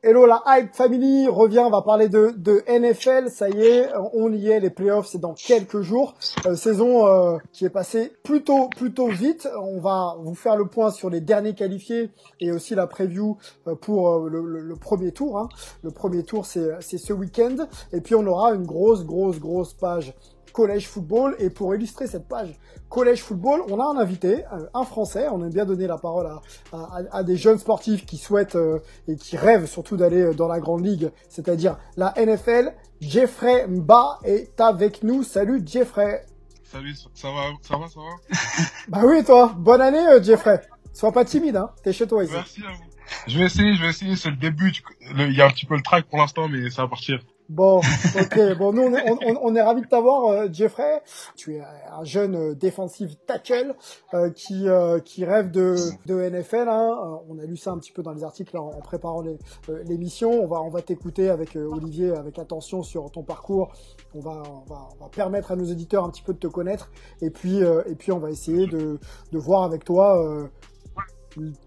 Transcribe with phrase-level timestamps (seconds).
[0.00, 4.32] Hello la Hype Family revient, on va parler de, de NFL, ça y est, on
[4.32, 6.14] y est, les playoffs c'est dans quelques jours,
[6.46, 10.92] Euh, saison euh, qui est passée plutôt plutôt vite, on va vous faire le point
[10.92, 15.10] sur les derniers qualifiés et aussi la preview euh, pour euh, le, le- le premier
[15.10, 15.48] tour, hein.
[15.82, 17.56] le premier tour c'est c'est ce week-end.
[17.92, 20.14] Et puis on aura une grosse grosse grosse page
[20.52, 22.54] collège football et pour illustrer cette page
[22.88, 25.28] collège football, on a un invité, euh, un Français.
[25.30, 26.40] On aime bien donner la parole à,
[26.72, 30.48] à- à des jeunes sportifs qui souhaitent euh, et qui rêvent surtout d'aller euh, dans
[30.48, 32.72] la grande ligue, c'est-à-dire la NFL.
[33.00, 35.22] Jeffrey Mba est avec nous.
[35.22, 36.24] Salut Jeffrey.
[36.64, 38.64] Salut, ça va, ça va, ça va?
[38.88, 40.60] Bah oui toi, bonne année euh, Jeffrey.
[40.94, 41.70] Sois pas timide, hein.
[41.84, 42.32] T'es chez toi ici.
[42.34, 42.84] Merci à vous.
[43.26, 44.72] Je vais essayer, je vais essayer, c'est le début.
[45.16, 47.20] Il y a un petit peu le track pour l'instant, mais ça va partir.
[47.48, 48.58] Bon, ok.
[48.58, 51.02] Bon, nous, on est, on, on- est ravis de t'avoir, euh, Jeffrey.
[51.34, 53.74] Tu es un jeune euh, défensif tackle
[54.12, 55.74] euh, qui euh, qui rêve de
[56.06, 56.68] de NFL.
[56.68, 56.90] Hein.
[56.90, 59.38] Euh, On a lu ça un petit peu dans les articles en, préparant les-
[59.70, 60.30] euh, l'émission.
[60.30, 63.72] on va on va t'écouter avec Olivier avec attention sur ton parcours.
[64.14, 66.48] On va on va on va permettre à nos éditeurs un petit peu de te
[66.48, 66.90] connaître.
[67.22, 68.98] Et puis et puis on va essayer de
[69.32, 70.22] de voir avec toi.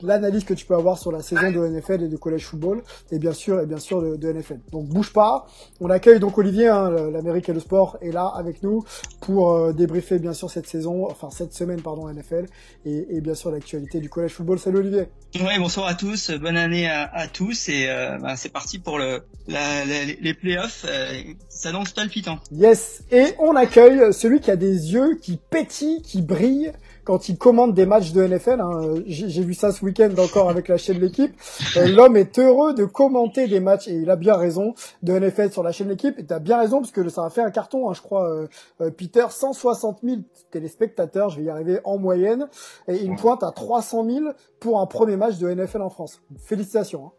[0.01, 3.19] L'analyse que tu peux avoir sur la saison de NFL et de college football et
[3.19, 4.59] bien sûr et bien sûr de, de NFL.
[4.71, 5.47] Donc bouge pas.
[5.79, 8.83] On accueille donc Olivier, hein, l'Amérique et le sport est là avec nous
[9.21, 12.45] pour euh, débriefer bien sûr cette saison, enfin cette semaine pardon NFL
[12.85, 14.59] et, et bien sûr l'actualité du college football.
[14.59, 15.07] Salut Olivier.
[15.35, 18.97] Ouais, bonsoir à tous, bonne année à, à tous et euh, bah, c'est parti pour
[18.99, 20.85] le la, la- les playoffs.
[20.87, 22.39] Euh, ça s'annonce palpitant.
[22.51, 23.03] Yes.
[23.11, 26.71] Et on accueille celui qui a des yeux qui pétillent, qui brillent
[27.03, 28.61] quand il commande des matchs de NFL.
[28.61, 28.95] hein.
[29.05, 31.33] J'ai j'ai vu ça ce week-end encore avec la chaîne L'équipe.
[31.77, 34.73] Euh, L'homme est heureux de commenter des matchs et il a bien raison
[35.03, 36.17] de NFL sur la chaîne L'équipe.
[36.19, 38.47] Et t'as bien raison parce que ça a fait un carton, hein, je crois, euh,
[38.81, 40.17] euh, Peter, 160 000
[40.51, 42.47] téléspectateurs, je vais y arriver en moyenne,
[42.87, 44.25] et une pointe à 300 000
[44.59, 46.21] pour un premier match de NFL en France.
[46.39, 47.05] Félicitations.
[47.05, 47.11] hein.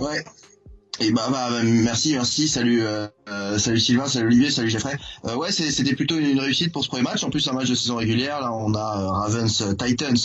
[0.00, 0.22] Ouais.
[1.00, 4.96] Et bah, bah, bah, merci, merci, salut, euh, euh, salut Sylvain, salut Olivier, salut Jeffrey.
[5.24, 7.24] Euh, ouais, c'était plutôt une, réussite pour ce premier match.
[7.24, 8.40] En plus, un match de saison régulière.
[8.40, 10.16] Là, on a euh, Ravens euh, Titans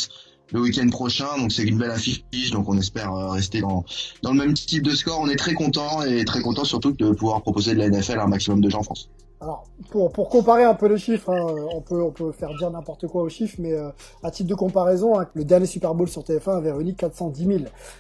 [0.51, 2.23] le week-end prochain, donc c'est une belle affiche.
[2.51, 3.85] Donc, on espère rester dans
[4.23, 5.19] dans le même type de score.
[5.19, 8.23] On est très content et très content surtout de pouvoir proposer de la NFL à
[8.23, 9.09] un maximum de gens en France.
[9.39, 12.71] Alors, pour, pour comparer un peu les chiffres, hein, on, peut, on peut faire dire
[12.71, 13.89] n'importe quoi aux chiffres, mais euh,
[14.23, 17.59] à titre de comparaison, hein, le dernier Super Bowl sur TF1 avait réuni 410 000.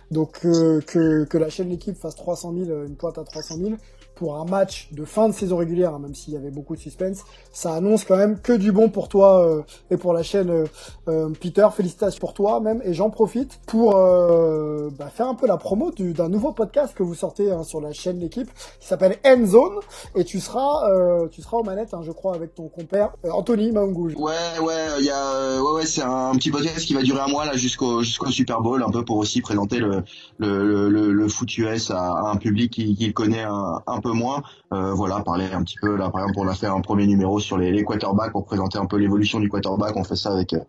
[0.09, 3.57] Donc euh, que, que la chaîne L'équipe fasse 300 000, euh, une pointe à 300
[3.57, 3.71] 000,
[4.17, 6.81] pour un match de fin de saison régulière, hein, même s'il y avait beaucoup de
[6.81, 9.61] suspense, ça annonce quand même que du bon pour toi euh,
[9.91, 10.65] et pour la chaîne euh,
[11.07, 11.67] euh, Peter.
[11.75, 15.91] Félicitations pour toi même, et j'en profite pour euh, bah, faire un peu la promo
[15.91, 19.45] du- d'un nouveau podcast que vous sortez hein, sur la chaîne L'équipe, qui s'appelle End
[19.45, 19.79] Zone,
[20.15, 23.29] et tu seras, euh, tu seras aux manettes, hein, je crois, avec ton compère euh,
[23.31, 24.09] Anthony Maungou.
[24.17, 24.33] Ouais,
[24.63, 27.45] ouais, il y a, ouais, ouais, c'est un petit podcast qui va durer un mois
[27.45, 30.03] là jusqu'au jusqu'au Super Bowl, un peu pour aussi présenter le
[30.39, 32.01] le le, le foot US à,
[32.31, 34.41] un public qui, qui connaît un peu moins.
[34.73, 37.39] Euh, voilà, parler un petit peu là, par exemple, on a fait un premier numéro
[37.39, 39.95] sur les, les quarterbacks pour présenter un peu l'évolution du quarterback.
[39.95, 40.59] On fait ça avec euh,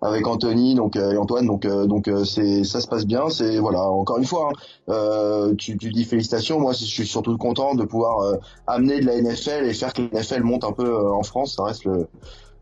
[0.00, 3.28] avec Anthony, donc euh, et Antoine, donc euh, donc c'est ça se passe bien.
[3.28, 4.50] C'est voilà, encore une fois,
[4.88, 6.58] hein, tu tu dis félicitations.
[6.60, 10.20] Moi, je suis surtout content de pouvoir amener de la NFL et faire que la
[10.20, 11.56] NFL monte un peu en France.
[11.56, 12.08] Ça reste le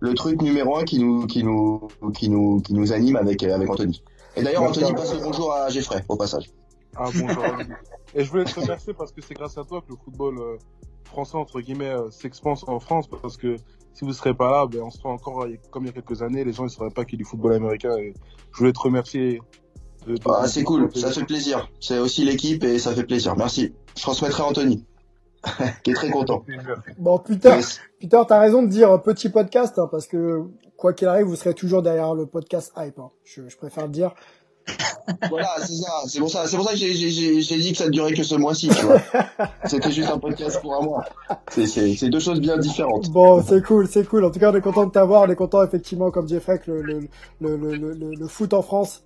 [0.00, 3.71] le truc numéro un qui nous qui nous qui nous qui nous anime avec avec
[3.71, 4.03] Anthony.
[4.37, 4.62] Et d'ailleurs.
[4.62, 6.50] Anthony passe le bonjour à Jeffrey au passage.
[6.96, 7.44] Ah, bonjour.
[8.14, 10.56] Et je voulais te remercier parce que c'est grâce à toi que le football euh,
[11.04, 13.56] français, entre guillemets, euh, s'expanse en France parce que
[13.94, 16.44] si vous serez pas là, ben, on serait encore comme il y a quelques années,
[16.44, 18.14] les gens ne sauraient pas qu'il y a du football américain et
[18.52, 19.40] je voulais te remercier.
[20.06, 21.69] De, de- Ah, c'est cool, ça fait plaisir.
[21.81, 23.37] C'est aussi l'équipe et ça fait plaisir.
[23.37, 23.75] Merci.
[23.96, 24.84] Je transmettrai à Anthony
[25.84, 26.44] qui est très content.
[26.98, 27.81] Bon, Peter, Yes.
[28.00, 30.42] Peter, t'as raison de dire petit podcast, hein, parce que
[30.76, 32.98] quoi qu'il arrive, vous serez toujours derrière le podcast hype.
[32.98, 33.10] hein.
[33.25, 34.14] Je, je préfère le dire.
[35.28, 35.93] Voilà, c'est ça.
[36.06, 38.22] C'est pour ça, c'est pour ça que j'ai, j'ai, dit que ça ne durait que
[38.22, 39.00] ce mois-ci, tu vois.
[39.64, 41.05] C'était juste un podcast pour un mois.
[41.50, 43.11] C'est, deux choses bien différentes.
[43.11, 44.25] Bon, c'est cool, c'est cool.
[44.25, 45.22] En tout cas, on est content de t'avoir.
[45.22, 47.08] On est content, effectivement, comme Jeffrey, que le,
[47.40, 49.02] le, le, le, le foot en France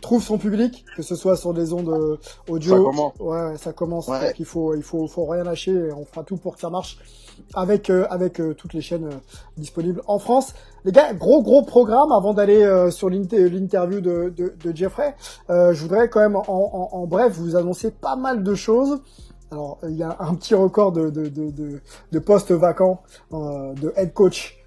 [0.00, 2.16] trouve son public, que ce soit sur des ondes euh,
[2.48, 2.76] audio.
[2.76, 3.12] Ça commence.
[3.20, 4.08] Ouais, ça commence.
[4.08, 4.26] Ouais.
[4.26, 5.72] Donc il faut, il faut, faut rien lâcher.
[5.72, 6.98] Et on fera tout pour que ça marche
[7.54, 9.16] avec, euh, avec euh, toutes les chaînes euh,
[9.56, 10.54] disponibles en France.
[10.84, 15.14] Les gars, gros gros programme avant d'aller sur l'inter- l'interview de, de, de Jeffrey.
[15.48, 19.00] Je voudrais quand même, en, en, en bref, vous annoncer pas mal de choses.
[19.52, 21.80] Alors, il y a un petit record de, de, de, de,
[22.10, 24.58] de postes vacants de head coach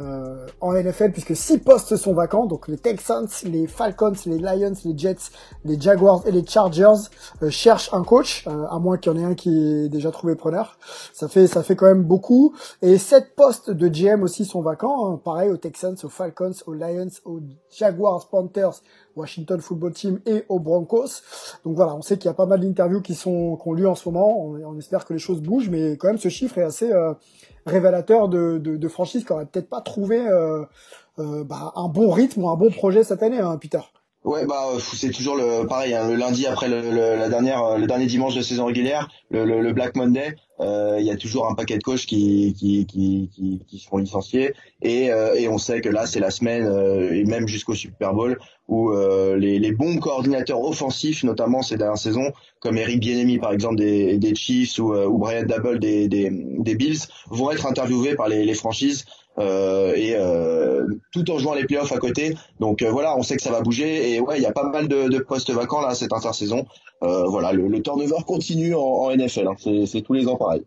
[0.00, 2.46] euh, en NFL puisque six postes sont vacants.
[2.46, 5.30] Donc les Texans, les Falcons, les Lions, les Jets,
[5.64, 7.08] les Jaguars et les Chargers
[7.42, 9.50] euh, cherchent un coach, euh, à moins qu'il y en ait un qui
[9.84, 10.78] ait déjà trouvé preneur.
[11.12, 12.54] Ça fait ça fait quand même beaucoup.
[12.82, 15.12] Et sept postes de GM aussi sont vacants.
[15.12, 15.20] hein.
[15.22, 18.82] Pareil aux Texans, aux Falcons, aux Lions, aux Jaguars, Panthers,
[19.16, 21.22] Washington Football Team et aux Broncos.
[21.64, 23.94] Donc voilà, on sait qu'il y a pas mal d'interviews qui sont qu'on lu en
[23.94, 24.40] ce moment.
[24.40, 27.12] On, espère que les choses bougent, mais quand même ce chiffre est assez euh,
[27.66, 30.64] révélateur de, de, de franchises qui peut-être pas trouvé euh,
[31.18, 33.80] euh, bah, un bon rythme ou un bon projet cette année, hein, Peter.
[34.22, 37.78] Ouais, bah euh, c'est toujours le pareil, hein, le lundi après le, la dernière, euh,
[37.78, 41.48] le dernier dimanche de saison régulière, le, le, Black Monday, euh, il y a toujours
[41.50, 44.52] un paquet de coachs qui qui qui qui, qui se font licencier.
[44.82, 46.66] Et et on sait que là c'est la semaine
[47.14, 48.38] et même jusqu'au Super Bowl
[48.68, 53.76] où les les bons coordinateurs offensifs, notamment ces dernières saisons, comme Eric Bieniemy par exemple
[53.76, 57.00] des des Chiefs ou ou Brian Dabble des des des Bills,
[57.30, 59.06] vont être interviewés par les les franchises
[59.40, 62.34] et euh, tout en jouant les playoffs à côté.
[62.58, 64.68] Donc euh, voilà, on sait que ça va bouger et ouais, il y a pas
[64.68, 66.66] mal de, postes vacants là cette intersaison.
[67.02, 69.84] Euh, voilà, le, le turnover continue en, NFL, hein.
[69.86, 70.62] c'est tous les ans pareil.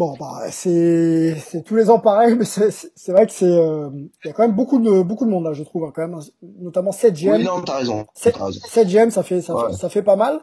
[0.00, 1.36] Bon, bah c'est
[1.66, 3.90] tous les ans pareil, mais c'est vrai que c'est euh,
[4.24, 6.00] il y a quand même beaucoup de beaucoup de monde là, je trouve, hein, quand
[6.00, 6.18] même,
[6.58, 7.32] notamment 7 GM.
[7.36, 8.06] Oui, non, t'as raison.
[8.14, 8.60] C'est- T'as raison.
[8.66, 9.66] 7 GM, ça fait ça, Ouais.
[9.72, 10.40] fait ça fait pas mal.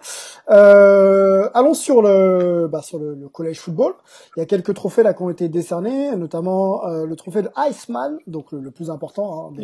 [0.52, 3.94] Euh, allons sur le bah, sur le, le collège football.
[4.36, 7.50] Il y a quelques trophées là qui ont été décernés, notamment euh, le trophée de
[7.58, 9.64] Iceman, donc le, le plus important hein, des,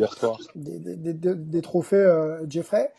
[0.56, 2.90] des, des, des- des- des trophées euh, Jeffrey.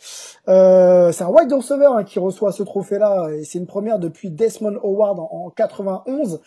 [0.48, 4.30] Euh, c'est un wide receiver hein, qui reçoit ce trophée-là et c'est une première depuis
[4.32, 6.40] Desmond Howard en, en 91.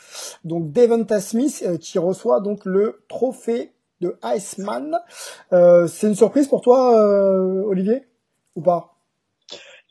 [0.44, 4.99] Donc Devonta Smith euh, qui reçoit donc le trophée de Iceman.
[5.52, 8.06] Euh, c'est une surprise pour toi, euh, Olivier,
[8.55, 8.94] ou pas?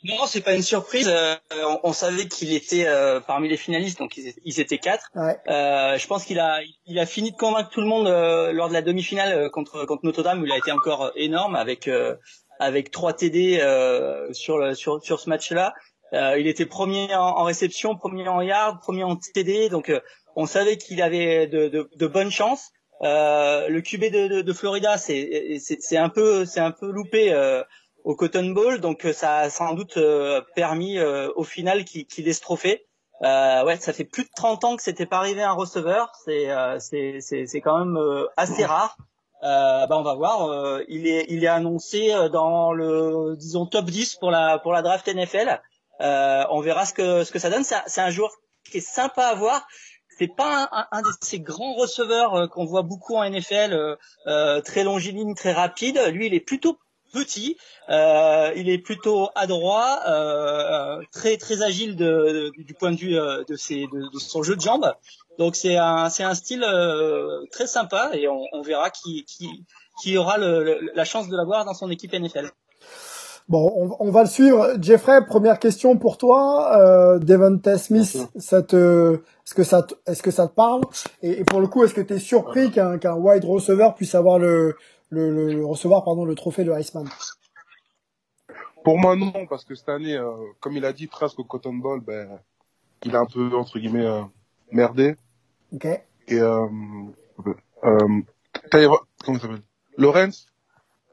[0.04, 1.10] Non, c'est pas une surprise.
[1.10, 1.36] Euh,
[1.66, 5.10] on, on savait qu'il était euh, parmi les finalistes, donc ils, étaient- ils étaient quatre.
[5.16, 5.36] Ouais.
[5.50, 8.70] Euh, je pense qu'il a, il a fini de convaincre tout le monde euh, lors
[8.70, 12.16] de la demi-finale euh, contre contre Notre-Dame il a été encore énorme avec euh,
[12.60, 15.74] avec trois TD euh, sur le sur sur ce match-là.
[16.14, 20.00] Euh, il était premier en, en réception, premier en yard, premier en TD, donc euh,
[20.38, 22.72] on savait qu'il avait de, de, de bonnes chances.
[23.04, 27.34] Euh, le QB de, de, de Florida, c'est un peu c'est un peu loupé.
[27.34, 27.63] euh,
[28.04, 32.06] au Cotton Bowl, donc euh, ça a sans doute euh, permis euh, au final qu'il
[32.06, 32.86] qu'il ait ce trophée.
[33.22, 36.50] Euh, ouais, ça fait plus de 30 ans que c'était pas arrivé un receveur, c'est
[36.50, 38.95] euh, c'est quand même euh, assez rare.
[39.44, 43.86] Euh, bah on va voir, euh, il est il est annoncé dans le disons top
[43.86, 45.60] 10 pour la pour la draft NFL.
[46.00, 47.66] Euh, on verra ce que ce que ça donne.
[47.66, 48.31] C'est un, c'est un joueur
[48.72, 49.68] qui est sympa à voir.
[50.18, 54.62] C'est pas un, de ces grands receveurs euh, qu'on voit beaucoup en NFL, euh, euh,
[54.62, 56.00] très longiligne, très rapide.
[56.12, 56.80] Lui, il est plutôt
[57.14, 57.56] petit.
[57.90, 60.02] Il est plutôt adroit,
[61.14, 64.94] très très agile du point de vue de, son jeu de jambes.
[65.40, 66.66] Donc c'est un c'est un style
[67.52, 69.64] très sympa et on, verra qui qui
[70.02, 72.52] qui aura la chance de l'avoir dans son équipe NFL.
[73.49, 74.73] Bon, on, on va le suivre.
[74.81, 76.77] Jeffrey, première question pour toi.
[76.81, 80.81] Euh, Devonta Smith, ça te, est-ce que ça, te- est-ce que ça te parle?
[81.21, 84.16] Et, et pour le coup, est-ce que tu es surpris qu'un qu'un wide receiver puisse
[84.16, 84.75] avoir le,
[85.09, 87.06] le, le, le- recevoir pardon le trophée de Iceman
[88.83, 91.73] Pour moi, non, parce que cette année, euh, comme il a dit presque au Cotton
[91.75, 92.27] Bowl, ben,
[93.06, 94.23] il a un peu, entre guillemets, euh,
[94.71, 95.16] merdé.
[95.73, 95.85] Ok.
[95.85, 96.66] Et, euh,
[97.85, 97.97] euh,
[98.71, 99.61] Tyra- comment il s'appelle?
[99.97, 100.47] Lawrence,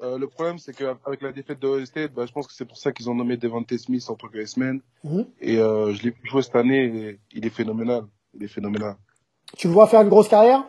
[0.03, 2.65] euh, le problème, c'est qu'avec la défaite de Ohio State, bah, je pense que c'est
[2.65, 4.81] pour ça qu'ils ont nommé Devante Smith en tant que S-Man.
[5.05, 5.27] Mhm.
[5.41, 8.05] Et euh, je l'ai jouer cette année et il est phénoménal.
[8.35, 8.97] Il est phénoménal.
[9.57, 10.65] Tu le vois faire une grosse carrière?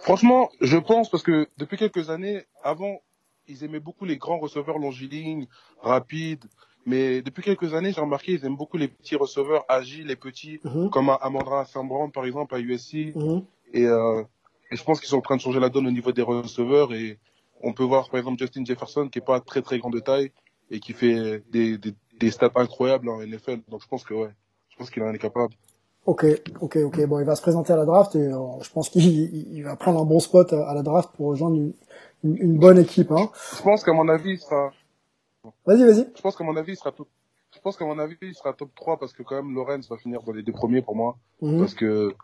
[0.00, 3.00] Franchement, je pense parce que depuis quelques années, avant,
[3.48, 5.46] ils aimaient beaucoup les grands receveurs longilignes,
[5.82, 6.44] rapides.
[6.86, 10.60] Mais depuis quelques années, j'ai remarqué, ils aiment beaucoup les petits receveurs agiles et petits,
[10.64, 10.90] Mhm.
[10.90, 13.12] comme Amandra Saint-Brown, par exemple, à USC.
[13.14, 13.44] Mhm.
[13.74, 14.22] Et, euh,
[14.70, 16.94] et je pense qu'ils sont en train de changer la donne au niveau des receveurs.
[16.94, 17.18] Et
[17.62, 20.32] on peut voir, par exemple, Justin Jefferson, qui est pas très très grand de taille
[20.70, 23.60] et qui fait des, des, des stats incroyables en NFL.
[23.68, 24.30] Donc je pense que ouais,
[24.70, 25.54] je pense qu'il en est capable.
[26.06, 26.24] Ok,
[26.60, 27.06] ok, ok.
[27.06, 29.62] Bon, il va se présenter à la draft et euh, je pense qu'il il- il
[29.64, 31.72] va prendre un bon spot à la draft pour rejoindre une,
[32.22, 33.10] une, une bonne équipe.
[33.10, 33.28] Hein.
[33.56, 34.72] Je pense qu'à mon avis, il sera,
[35.64, 36.08] Vas-y, vas-y.
[36.14, 37.08] Je pense qu'à mon avis, il sera top.
[37.54, 39.96] Je pense qu'à mon avis, il sera top 3 parce que quand même Lorenz va
[39.96, 41.16] finir dans les deux premiers pour moi.
[41.40, 41.58] Mhm.
[41.58, 42.14] Parce que,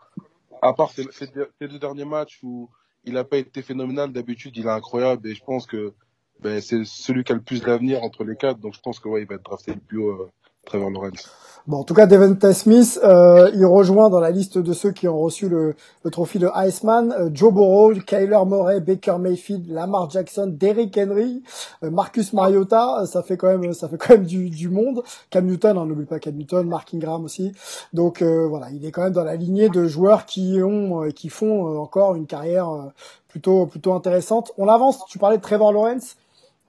[0.61, 2.69] à part ces, ces deux ces deux derniers matchs où
[3.05, 5.93] il n'a pas été phénoménal, d'habitude, il est incroyable et je pense que
[6.39, 8.59] ben, c'est celui qui a le plus d'avenir entre les quatre.
[8.59, 10.31] Donc je pense que ouais, il va être drafté le plus haut, euh,
[10.65, 11.29] Trevor Lawrence.
[11.65, 15.07] Bon, en tout cas, Devonta Smith, euh, il rejoint dans la liste de ceux qui
[15.07, 20.09] ont reçu le, le trophée de Iceman, euh, Joe Burrow, Kyler Murray, Baker Mayfield, Lamar
[20.09, 21.41] Jackson, Derrick Henry,
[21.85, 25.03] euh, Marcus Mariota, euh, ça fait quand même, ça fait quand même du, du monde.
[25.29, 27.53] Cam Newton, hein, n'oublie pas Cam Newton, Mark Ingram aussi.
[27.93, 31.79] Donc voilà, il est quand même dans la lignée de joueurs qui ont, qui font
[31.79, 32.91] encore une carrière
[33.29, 34.51] plutôt, plutôt intéressante.
[34.57, 35.05] On avance.
[35.07, 36.17] Tu parlais de Trevor Lawrence.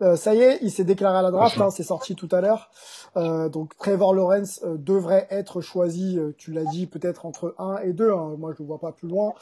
[0.02, 2.40] Euh, ça y est, il s'est déclaré à la draft, hein, c'est sorti tout à
[2.40, 2.70] l'heure.
[3.16, 7.76] Euh, donc Trevor Lawrence euh, devrait être choisi, euh, tu l'as dit, peut-être entre 1
[7.84, 8.10] et 2.
[8.10, 8.34] Hein.
[8.36, 9.34] Moi, je ne vois pas plus loin.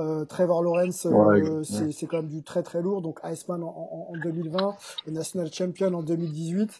[0.00, 1.92] Euh, Trevor Lawrence, euh, Ouais, c'est ouais.
[1.92, 3.02] c'est quand même du très très lourd.
[3.02, 4.74] Donc Iceman en, en, en 2020,
[5.06, 6.70] le National Champion en 2018.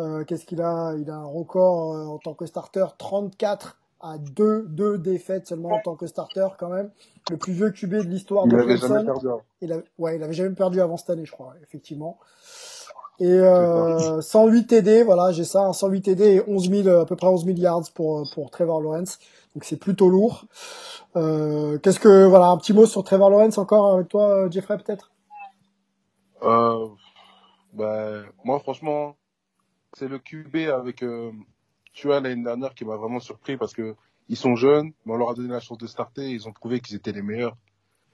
[0.00, 0.94] Euh, Qu'est-ce qu'il a?
[0.96, 5.70] Il a un record euh, en tant que starter, 34 à 2, 2 défaites seulement
[5.70, 6.90] en tant que starter quand même.
[7.30, 9.04] Le plus vieux QB de l'histoire Il de n'avait jamais Clemson.
[9.12, 9.28] perdu.
[9.28, 9.38] hein.
[9.60, 12.16] Il a, ouais, il avait jamais perdu avant cette année, je crois, effectivement.
[13.20, 17.16] Et euh, 108 TD, voilà, j'ai ça, hein, 108 TD et 11 000, à peu
[17.16, 19.18] près 11 000 yards pour pour Trevor Lawrence.
[19.54, 20.44] Donc c'est plutôt lourd.
[21.16, 24.78] Euh, Qu'est-ce que, voilà, un petit mot sur Trevor Lawrence encore avec toi, euh, Jeffrey,
[24.78, 25.10] peut-être?
[26.42, 26.86] Euh,
[27.72, 29.16] ben, moi, franchement,
[29.94, 31.32] c'est le QB avec, euh,
[31.92, 33.96] tu vois, l'année dernière qui m'a vraiment surpris parce que
[34.28, 36.80] ils sont jeunes, mais on leur a donné la chance de starter, ils ont prouvé
[36.80, 37.56] qu'ils étaient les meilleurs.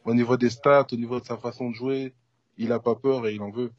[0.05, 2.15] Au niveau des stats, au niveau de sa façon de jouer,
[2.57, 3.73] il a pas peur et il en veut.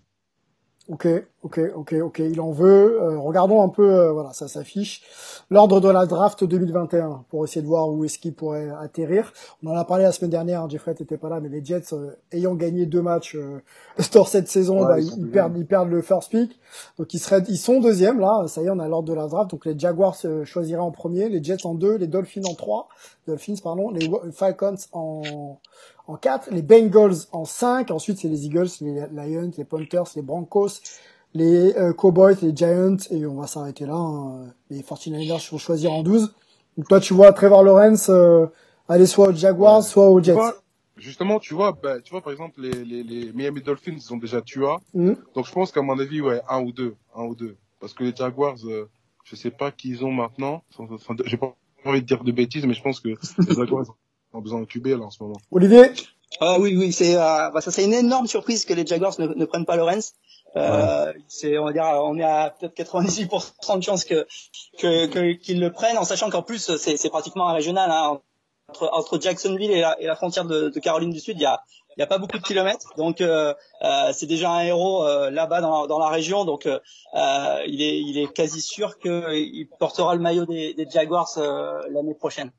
[0.87, 1.07] Ok,
[1.41, 3.01] ok, ok, ok, il en veut.
[3.01, 5.01] Euh, regardons un peu, euh, voilà, ça s'affiche.
[5.49, 9.33] L'ordre de la draft 2021 pour essayer de voir où est-ce qu'il pourrait atterrir.
[9.63, 11.93] On en a parlé la semaine dernière, hein, Jeffrey t'étais pas là, mais les Jets
[11.93, 13.61] euh, ayant gagné deux matchs euh,
[13.99, 16.59] sur cette saison, Ouais, bah, ils perdent, ils perdent le first pick.
[16.99, 18.45] Donc ils seraient, ils sont deuxièmes là.
[18.47, 19.49] Ça y est, on a l'ordre de la draft.
[19.49, 22.89] Donc les Jaguars euh, choisiraient en premier, les Jets en deux, les Dolphins en trois,
[23.27, 25.59] Dolphins pardon, les Falcons en
[26.07, 30.21] en 4, les Bengals en 5, ensuite c'est les Eagles, les Lions, les Panthers, les
[30.21, 30.69] Broncos,
[31.33, 33.95] les euh, Cowboys, les Giants, et on va s'arrêter là.
[33.95, 34.45] hein.
[34.69, 36.33] Les 49ers vont choisir en 12.
[36.77, 38.45] Donc toi tu vois Trevor Lawrence euh,
[38.87, 39.81] aller soit aux Jaguars, Ouais.
[39.83, 40.35] soit aux Jets.
[40.97, 44.17] justement, tu vois, ben, tu vois, par exemple, les, les, les Miami Dolphins, ils ont
[44.17, 44.77] déjà Tua.
[44.93, 45.15] Mhm.
[45.33, 47.57] Donc, je pense qu'à mon avis, ouais, un ou deux, un ou deux.
[47.81, 48.87] Parce que les Jaguars, euh,
[49.25, 50.63] je sais pas qui ils ont maintenant.
[50.77, 53.85] Enfin, J'ai pas envie de dire de bêtises, mais je pense que les Jaguars
[54.35, 55.37] ont besoin de QB, là, en ce moment.
[55.51, 55.91] Olivier
[56.41, 59.27] Ah oui, oui, c'est euh, bah, ça, c'est une énorme surprise que les Jaguars ne,
[59.27, 60.13] ne prennent pas Lawrence.
[60.57, 64.25] Euh, c'est, on va dire, on est à peut-être 98% de chances que
[64.79, 67.91] que que- qu'ils le prennent, en sachant qu'en plus c'est, c'est pratiquement un régional.
[67.91, 68.21] Hein,
[68.69, 71.45] entre, entre Jacksonville et la, et la frontière de, de Caroline du Sud, il y
[71.45, 71.61] a
[71.97, 75.29] il y a pas beaucoup de kilomètres, donc euh, euh, c'est déjà un héros euh,
[75.29, 76.79] là-bas dans, dans la région, donc euh,
[77.15, 81.79] euh, il est il est quasi sûr qu'il portera le maillot des, des Jaguars euh,
[81.91, 82.51] l'année prochaine.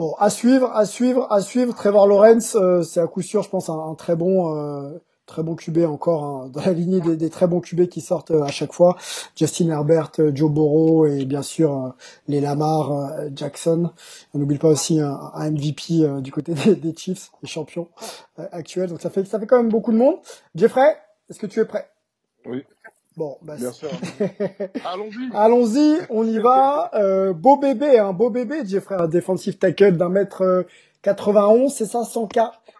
[0.00, 1.74] Bon, à suivre, à suivre, à suivre.
[1.74, 5.42] Trevor Lawrence, euh, c'est à coup sûr, je pense, un, un très bon, euh, très
[5.42, 8.42] bon QB encore hein, dans la lignée des, des très bons QB qui sortent euh,
[8.42, 8.96] à chaque fois.
[9.36, 11.88] Justin Herbert, euh, Joe Burrow et bien sûr euh,
[12.28, 13.90] les Lamar Jackson.
[14.32, 17.88] On n'oublie pas aussi un, un MVP du côté des, des Chiefs, les champions
[18.52, 18.88] actuels.
[18.88, 20.16] Donc ça fait, ça fait quand même beaucoup de monde.
[20.54, 20.96] Jeffrey,
[21.28, 21.90] est-ce que tu es prêt?
[22.46, 22.64] Oui,
[23.20, 23.90] Bon, bah, bien sûr.
[24.86, 25.30] Allons-y.
[25.34, 26.90] Allons-y, on y va.
[26.94, 30.62] Euh, beau bébé, un beau bébé, Jeffrey, un défensif tackle d'un mètre euh,
[31.02, 32.30] 91, c'est ça, 100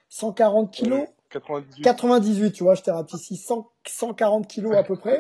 [0.09, 1.07] 140 kilos?
[1.29, 1.83] 98.
[1.85, 5.19] 98, tu vois, je t'ai rapetissé 100, 140 kilos à peu près.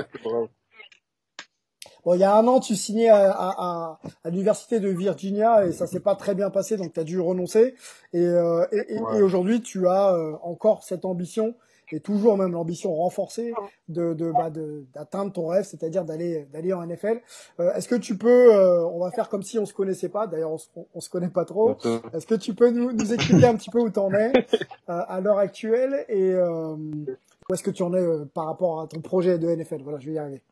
[2.07, 5.67] Bon, il y a un an, tu signais à, à, à, à l'université de Virginia
[5.67, 7.75] et ça s'est pas très bien passé, donc tu as dû renoncer.
[8.15, 9.19] Et, euh, et, et- Ouais.
[9.19, 11.55] et aujourd'hui, tu as euh, encore cette ambition
[11.93, 13.53] et toujours même l'ambition renforcée
[13.89, 17.21] de de bah, de- d'atteindre ton rêve, c'est-à-dire d'aller d'aller en NFL.
[17.61, 20.27] Euh, Est-ce que tu peux, euh, on va faire comme si on se connaissait pas.
[20.27, 21.77] D'ailleurs, on, se- on, on se connaît pas trop.
[22.13, 24.33] Est-ce que tu peux nous, nous expliquer un petit peu où t'en es
[24.89, 28.81] euh, à l'heure actuelle et euh, où est-ce que tu en es euh, par rapport
[28.81, 30.43] à ton projet de NFL Voilà, je vais y arriver.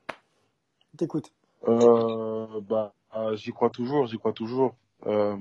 [0.97, 1.30] T'écoute.
[1.68, 4.75] Euh, bah, euh, j'y crois toujours, j'y crois toujours.
[5.07, 5.37] Euh,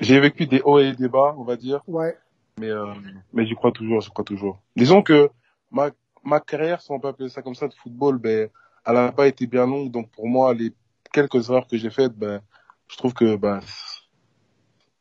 [0.00, 2.16] j'ai vécu des hauts et des bas, on va dire, Ouais.
[2.58, 2.86] Mais euh,
[3.32, 4.60] mais j'y crois toujours, j'y crois toujours.
[4.76, 5.30] Disons que
[5.70, 5.90] ma
[6.24, 8.48] ma carrière, si on peut appeler ça comme ça, de football, ben,
[8.86, 10.72] elle n'a pas été bien longue, donc pour moi, les
[11.12, 12.40] quelques erreurs que j'ai faites, ben,
[12.88, 13.60] je trouve que ben,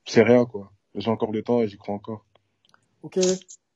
[0.05, 0.72] c'est rien quoi.
[0.96, 2.25] J'ai encore le temps et j'y crois encore.
[3.03, 3.20] Ok.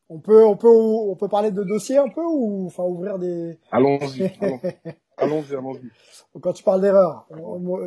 [0.08, 3.58] On peut, on peut, on peut parler de dossier un peu ou enfin ouvrir des.
[3.72, 4.60] Allons-y, allons-
[5.18, 5.90] allons-y, allons-y.
[6.42, 7.78] Quand tu parles d'erreur, on- on-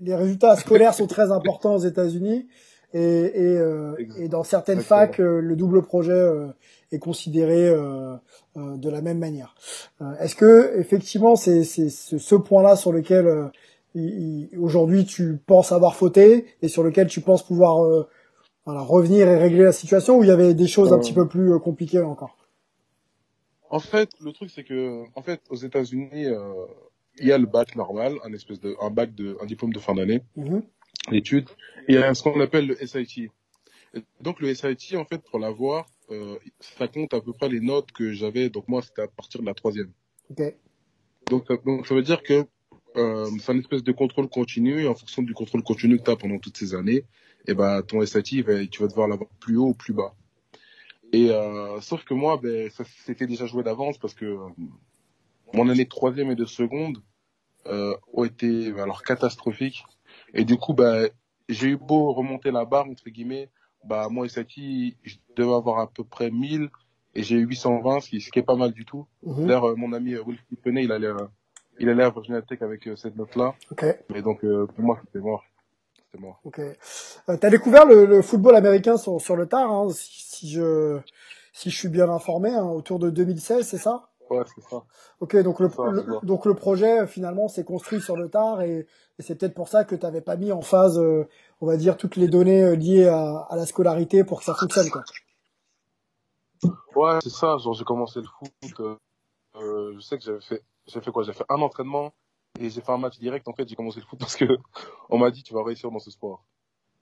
[0.00, 2.46] les résultats scolaires sont très importants aux États-Unis.
[2.96, 6.46] Et, et, euh, et dans certaines facs, euh, le double projet euh,
[6.92, 7.68] est considéré
[8.54, 9.54] de la même manière.
[10.20, 13.50] Est-ce que effectivement c'est ce point-là sur lequel
[14.56, 18.06] aujourd'hui tu penses avoir fauté et sur lequel tu penses pouvoir
[18.64, 21.26] voilà, revenir et régler la situation ou il y avait des choses un petit peu
[21.26, 22.36] plus compliquées encore?
[23.68, 26.28] En fait, le truc c'est que en fait aux États-Unis
[27.18, 29.80] il y a le bac normal, un espèce de un bac de un diplôme de
[29.80, 30.22] fin d'année.
[30.38, 30.62] Mm-hmm
[31.10, 31.48] l'étude.
[31.88, 33.30] Et il y a ce qu'on appelle le SIT.
[34.20, 37.92] donc le SIT, en fait, pour l'avoir, euh, ça compte à peu près les notes
[37.92, 38.50] que j'avais.
[38.50, 39.92] Donc moi, c'était à partir de la troisième.
[41.28, 42.46] Donc, donc ça veut dire que
[42.96, 46.10] euh, c'est une espèce de contrôle continu et en fonction du contrôle continu que tu
[46.10, 47.04] as pendant toutes ces années, et
[47.48, 50.14] eh ben ton SAT, tu vas devoir l'avoir plus haut ou plus bas.
[51.12, 54.48] Et euh, sauf que moi, ben, ça c'était déjà joué d'avance parce que euh,
[55.52, 57.02] mon année de troisième et de seconde
[58.12, 59.84] ont été alors catastrophiques.
[60.36, 61.08] Et du coup, bah,
[61.48, 63.48] j'ai eu beau remonter la barre, entre guillemets,
[63.84, 66.68] bah, moi et Saki, je devais avoir à peu près 1000
[67.14, 69.06] et j'ai eu 820, ce qui, ce qui est pas mal du tout.
[69.22, 69.46] Mhm.
[69.46, 71.26] D'ailleurs, euh, mon ami euh, Will il allait, euh,
[71.78, 73.54] il allait à Virginia Tech avec cette note-là.
[73.72, 73.94] Okay.
[74.10, 75.42] Mais donc, pour moi, c'était mort.
[75.96, 76.40] C'était mort.
[76.44, 76.58] Ok.
[76.58, 80.98] Euh, T'as découvert le, le, football américain sur, sur le tard, hein, si, si, je,
[81.54, 84.10] si je suis bien informé, hein, autour de 2016, c'est ça?
[84.30, 84.82] Ouais, c'est ça.
[85.20, 85.68] Ok, donc le,
[86.24, 88.86] donc le projet finalement s'est construit sur le tard et,
[89.18, 91.26] c'est peut-être pour ça que tu n'avais pas mis en phase, euh,
[91.62, 94.54] on va dire, toutes les données euh, liées à, à, la scolarité pour que ça
[94.54, 95.04] fonctionne, quoi.
[96.94, 97.56] Ouais, c'est ça.
[97.58, 98.80] Genre j'ai commencé le foot.
[98.80, 98.96] Euh,
[99.56, 101.22] euh, je sais que j'avais fait, j'ai fait quoi?
[101.22, 102.12] J'ai fait un entraînement
[102.58, 103.46] et j'ai fait un match direct.
[103.48, 104.44] En fait, j'ai commencé le foot parce que
[105.10, 106.44] on m'a dit tu vas réussir dans ce sport.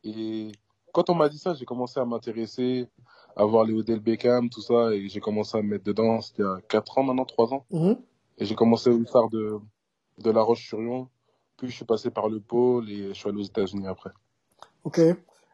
[0.02, 0.52] Et
[0.94, 2.88] quand on m'a dit ça, j'ai commencé à m'intéresser,
[3.36, 6.20] à voir les Odell Beckham, tout ça, et j'ai commencé à me mettre dedans.
[6.20, 7.66] C'était il y a 4 ans maintenant, 3 ans.
[7.72, 7.96] Mhm.
[8.38, 9.58] Et j'ai commencé au faire de,
[10.18, 11.08] de La Roche-sur-Yon.
[11.56, 14.10] Puis je suis passé par le pôle et je suis allé aux États-Unis après.
[14.84, 15.00] Ok.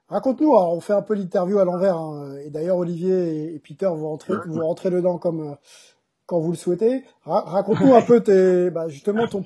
[0.09, 1.97] Raconte-nous, on fait un peu l'interview à l'envers.
[1.97, 2.37] Hein.
[2.45, 5.57] Et d'ailleurs, Olivier et, Peter, vous rentrez, vous rentrez dedans comme,
[6.31, 7.03] quand vous le souhaitez.
[7.25, 9.43] Raconte-nous un peu tes, bah, justement ton,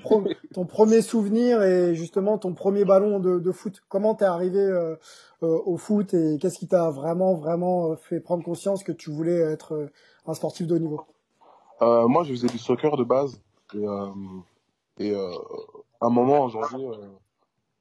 [0.53, 3.83] ton premier souvenir et justement ton premier ballon de, de foot.
[3.89, 4.95] Comment t'es arrivé euh,
[5.43, 9.11] euh, au foot et qu'est-ce qui t'a vraiment vraiment euh, fait prendre conscience que tu
[9.11, 9.89] voulais être
[10.27, 11.01] un sportif de haut niveau?
[11.81, 13.41] Euh, Moi, je faisais du soccer de base
[13.75, 13.87] et,
[14.99, 16.87] et à un moment en janvier,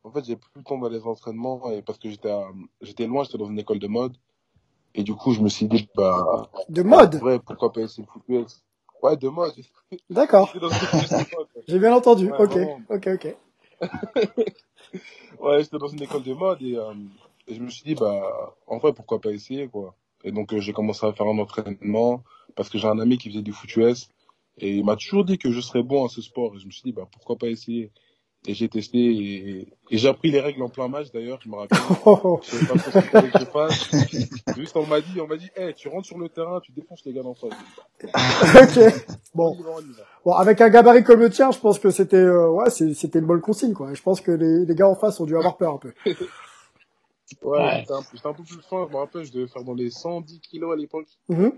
[0.05, 2.33] en fait, j'ai plus le temps d'aller les entraînements et parce que j'étais
[2.79, 4.15] j'étais loin, j'étais dans une école de mode.
[4.95, 6.49] Et du coup, je me suis dit, bah.
[6.69, 7.15] De mode?
[7.23, 8.63] Ouais, pourquoi pas essayer le foot
[9.03, 9.53] Ouais, de mode.
[10.09, 10.53] D'accord.
[11.67, 12.31] J'ai bien entendu.
[12.31, 12.57] ok,
[12.89, 13.35] ok, ok.
[15.41, 16.93] ouais, j'étais dans une école de mode et, euh,
[17.47, 19.93] et, je me suis dit, bah, en vrai, pourquoi pas essayer, quoi.
[20.23, 22.23] Et donc, euh, j'ai commencé à faire un entraînement
[22.55, 24.07] parce que j'ai un ami qui faisait du foot US
[24.57, 26.55] et il m'a toujours dit que je serais bon à ce sport.
[26.55, 27.91] Et je me suis dit, bah, pourquoi pas essayer
[28.45, 31.55] et j'ai testé et, et j'ai appris les règles en plein match d'ailleurs, je me
[31.55, 31.77] rappelle.
[32.43, 34.55] je sais pas ce que je fasse.
[34.57, 37.03] Juste on m'a dit, on m'a dit, hey, tu rentres sur le terrain, tu défonces
[37.05, 37.53] les gars d'en face.
[38.03, 39.05] ok.
[39.33, 39.57] Bon.
[40.25, 43.25] Bon, avec un gabarit comme le tien, je pense que c'était, euh, ouais, c'était une
[43.25, 43.93] bonne consigne, quoi.
[43.93, 45.93] Je pense que les, les gars en face ont dû avoir peur un peu.
[46.05, 49.89] ouais, j'étais un, un, peu plus fin, je me rappelle, je devais faire dans les
[49.89, 51.07] 110 kilos à l'époque.
[51.29, 51.49] Mm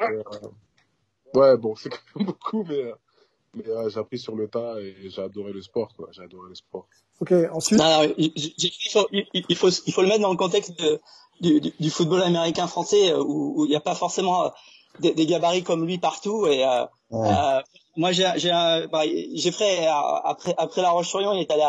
[0.00, 0.22] euh,
[1.34, 2.94] ouais, bon, c'est quand même beaucoup, mais, euh,
[3.54, 6.08] mais euh, j'ai appris sur le tas et j'ai adoré le sport, quoi.
[6.12, 6.86] J'ai adoré le sport.
[7.20, 7.80] Ok, ensuite?
[8.16, 11.00] il, faut, il, faut, il faut le mettre dans le contexte de,
[11.40, 14.48] du, du, football américain français euh, où il n'y a pas forcément euh,
[15.00, 17.60] des, des, gabarits comme lui partout et euh, euh
[17.96, 19.02] moi j'ai j'ai bah,
[20.24, 21.64] après après la Roche-sur-Yon il est allé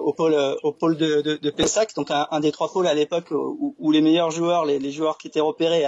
[0.00, 2.94] au pôle au pôle de, de, de Pessac donc un, un, des trois pôles à
[2.94, 5.86] l'époque où, où, les meilleurs joueurs les, les joueurs qui étaient repérés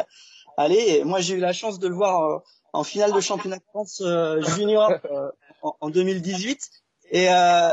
[0.58, 3.64] allaient et moi j'ai eu la chance de le voir en finale de championnat de
[3.70, 5.30] France euh, junior euh,
[5.62, 6.70] en, en, 2018
[7.10, 7.70] et euh,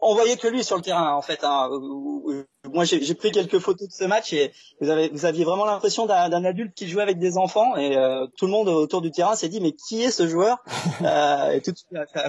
[0.00, 1.40] on voyait que lui sur le terrain en fait.
[1.42, 1.68] Hein.
[2.72, 6.06] Moi, j'ai pris quelques photos de ce match et vous, avez, vous aviez vraiment l'impression
[6.06, 9.34] d'un adulte qui jouait avec des enfants et euh, tout le monde autour du terrain
[9.34, 10.58] s'est dit mais qui est ce joueur?
[11.02, 11.72] Euh, et tout,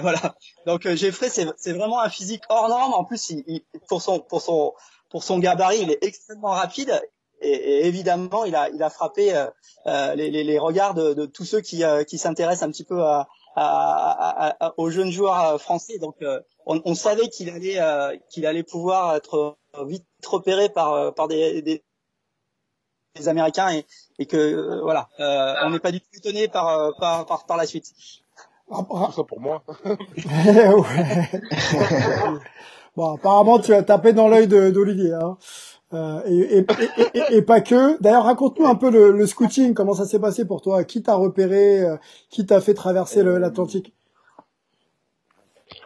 [0.00, 0.34] Voilà.
[0.66, 2.92] Donc euh, Jeffrey, c'est vraiment un physique hors norme.
[2.92, 4.72] En plus, il, pour son pour son
[5.10, 7.00] pour son gabarit, il est extrêmement rapide
[7.44, 9.46] et, et, évidemment, il a, il a frappé euh,
[9.86, 12.84] euh les, les, les, regards de, de, tous ceux qui, euh, qui s'intéressent un petit
[12.84, 15.98] peu à, à, à, aux jeunes joueurs euh, français.
[15.98, 16.16] Donc,
[16.66, 17.78] on, on, savait qu'il allait,
[18.30, 21.84] qu'il allait pouvoir être vite repéré par, par des, des,
[23.16, 23.86] des Américains et,
[24.18, 25.08] et que voilà,
[25.64, 27.92] on n'est pas du tout étonné par, par, par, par la suite.
[28.68, 29.62] Tout ça pour moi.
[32.96, 35.12] bon, apparemment, tu as tapé dans l'œil d'Olivier.
[35.12, 35.36] Hein.
[35.94, 36.58] Euh, et,
[37.14, 38.00] et, et, pas que.
[38.02, 40.84] D'ailleurs, raconte-nous un peu le, le, scouting, comment ça s'est passé pour toi?
[40.84, 41.82] Qui t'a repéré?
[41.82, 41.96] Euh,
[42.30, 43.94] Qui t'a fait traverser l'Atlantique?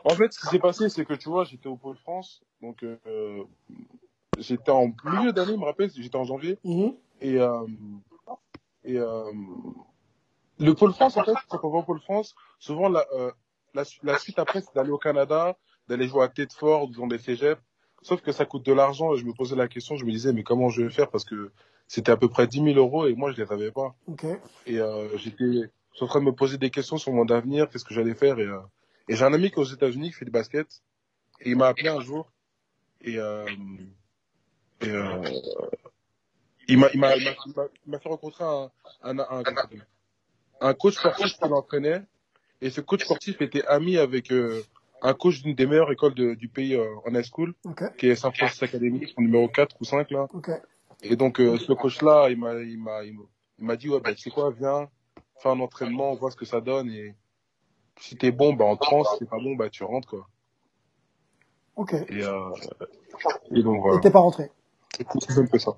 [0.05, 2.83] En fait, ce qui s'est passé, c'est que tu vois, j'étais au Pôle France, donc
[2.83, 2.97] euh,
[4.38, 6.59] j'étais en milieu d'année, je me rappelle, j'étais en janvier.
[6.64, 6.94] Mhm.
[7.21, 7.66] Et, euh,
[8.85, 8.99] et
[10.59, 13.05] le Pôle France, en fait, quand on va au Pôle France, souvent la,
[13.75, 15.57] la, su- la suite après, c'est d'aller au Canada,
[15.88, 17.61] d'aller jouer à Tedford, dans des cégeps.
[18.02, 20.32] Sauf que ça coûte de l'argent et je me posais la question, je me disais,
[20.32, 21.50] mais comment je vais faire Parce que
[21.88, 23.94] c'était à peu près 10 000 euros et moi, je les avais pas.
[24.06, 24.24] Ok.
[24.66, 27.94] Et euh, j'étais en train de me poser des questions sur mon avenir, qu'est-ce que
[27.94, 28.38] j'allais faire.
[28.38, 28.61] Et, euh,
[29.08, 30.66] et j'ai un ami qui est aux États-Unis qui fait du basket.
[31.40, 32.30] Et il m'a appelé un jour.
[33.00, 33.46] Et, euh,
[34.80, 35.22] et euh,
[36.68, 38.70] il m'a fait rencontrer un,
[39.02, 39.42] un, un, un,
[40.61, 42.02] un coach sportif qui l'entraînait.
[42.61, 44.62] Et ce coach sportif était ami avec euh,
[45.02, 47.54] un coach d'une des meilleures écoles de- du pays euh, en high school,
[47.98, 50.26] qui est Saint Francis Academy, son numéro 4 ou 5 là.
[51.02, 53.22] Et donc, euh, ce coach-là, il m'a, il m'a, il m'a
[53.61, 54.88] il m'a dit, ouais, bah, tu sais quoi, viens,
[55.42, 57.14] fais un entraînement, on voit ce que ça donne, et
[58.00, 60.28] si t'es bon, bah, on te prend, si t'es pas bon, bah, tu rentres, quoi.
[61.74, 61.94] Ok.
[61.94, 62.50] Et, euh,
[63.50, 64.00] et donc, Et voilà.
[64.00, 64.50] t'es pas rentré.
[64.96, 65.72] C'est aussi simple que ça.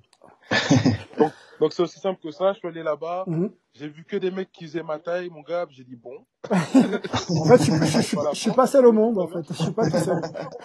[1.18, 3.52] donc, donc c'est aussi simple que ça, je suis allé là-bas, Mhm.
[3.74, 6.26] j'ai vu que des mecs qui faisaient ma taille, mon gars, j'ai dit, bon.
[6.50, 9.46] En fait, je, suis- je, suis- je suis pas seul au monde, en fait.
[9.48, 10.20] Je suis pas tout seul.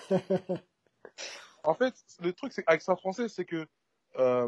[1.64, 3.66] En fait, le truc, c'est avec Saint Français, c'est que,
[4.20, 4.48] euh,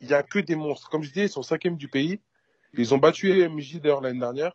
[0.00, 0.88] il y a que des monstres.
[0.88, 2.18] Comme je disais, ils sont cinquième du pays.
[2.78, 4.52] Ils ont battu MJ d'ailleurs l'année dernière.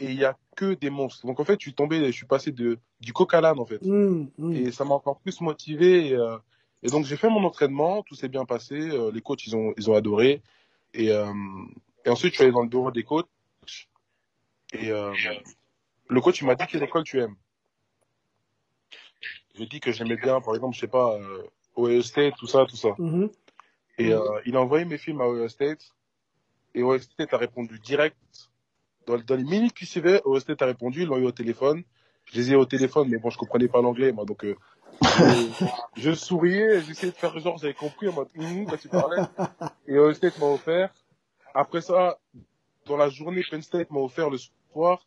[0.00, 1.26] Et il y a que des monstres.
[1.26, 3.66] Donc en fait, je suis tombé, je suis passé de, du coq à l'âne en
[3.66, 3.82] fait.
[3.84, 4.52] Mhm, mhm.
[4.54, 6.08] Et ça m'a encore plus motivé.
[6.08, 6.38] Et, euh,
[6.82, 8.74] et donc j'ai fait mon entraînement, tout s'est bien passé.
[8.74, 10.42] euh, les coachs, ils ont, ils ont adoré.
[10.94, 11.32] Et, euh,
[12.04, 13.28] et ensuite, je suis allé dans le bureau des coachs.
[14.72, 15.12] Et euh,
[16.08, 17.36] le coach, il m'a dit quelle école tu aimes?
[19.54, 21.18] J'ai dit que j'aimais bien, par exemple, je sais pas,
[21.76, 22.94] Ohio State, tout ça, tout ça.
[22.98, 23.30] Mhm.
[23.98, 25.94] Et euh, il a envoyé mes films à Ohio State.
[26.74, 28.16] Et Ohio State a répondu direct.
[29.06, 31.84] Dans, dans les minutes qui suivaient, Ohio State a répondu, ils l'ont eu au téléphone.
[32.24, 34.44] Je les ai eu au téléphone, mais bon, je comprenais pas l'anglais, moi, donc
[35.96, 39.22] je, souriais, j'essayais de faire genre, j'avais compris en mode, hum, quand tu parlais.
[39.86, 40.92] Et Ohio State m'a offert.
[41.54, 42.18] Après ça,
[42.86, 45.06] dans la journée, Penn State m'a offert le soir.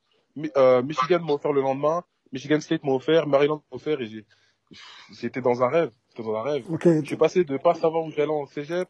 [0.58, 2.04] Euh, Michigan m'a offert le lendemain.
[2.32, 3.28] Michigan State m'a offert.
[3.28, 4.02] Maryland m'a offert.
[4.02, 4.26] Et j'ai,
[5.20, 5.92] j'étais dans un rêve.
[6.10, 6.66] J'étais dans un rêve.
[6.70, 6.88] Ok.
[6.88, 8.88] Je suis passé de pas savoir où j'allais en cégep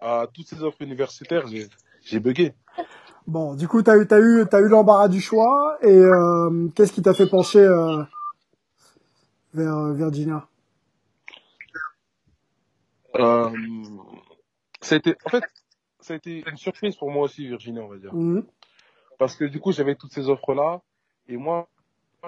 [0.00, 1.46] à toutes ces offres universitaires.
[1.46, 1.68] J'ai,
[2.02, 2.54] j'ai bugué.
[3.26, 5.78] Bon, du coup, t'as eu, t'as eu, t'as eu l'embarras du choix.
[5.82, 8.02] Et euh, qu'est-ce qui t'a fait pencher euh,
[9.56, 10.46] vers euh, Virginia
[13.16, 13.50] Euh,
[14.82, 15.42] ça a été, en fait,
[16.00, 18.12] ça a été une surprise pour moi aussi, Virginie, on va dire.
[18.12, 18.44] Mhm.
[19.18, 20.82] Parce que du coup, j'avais toutes ces offres-là.
[21.28, 21.66] Et moi,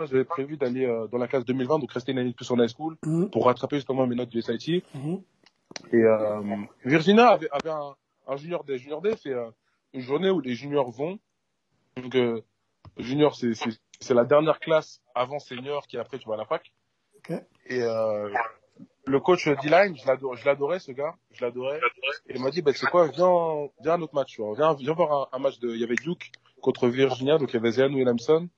[0.00, 2.58] j'avais prévu d'aller euh, dans la classe 2020, donc rester une année de plus en
[2.58, 3.30] high school, Mhm.
[3.30, 4.82] pour rattraper justement mes notes du SIT.
[4.94, 5.22] Mhm.
[5.92, 6.40] Et euh,
[6.86, 7.94] Virginia avait, avait un,
[8.26, 8.78] un junior day.
[8.78, 9.34] Junior day, c'est
[9.92, 11.18] une journée où les juniors vont.
[11.96, 12.16] Donc,
[12.96, 16.72] junior, c'est la dernière classe avant senior qui après tu vas à la fac.
[17.66, 18.30] Et euh,
[19.06, 21.80] le coach D-line, je l'adorais, ce gars, je l'adorais.
[22.28, 24.42] Et il m'a dit, bah, tu sais quoi, viens, viens à un autre match, tu
[24.42, 24.54] vois.
[24.54, 27.54] Viens, viens voir un, un match de, il y avait Duke contre Virginia, donc il
[27.54, 28.48] y avait Zion Williamson.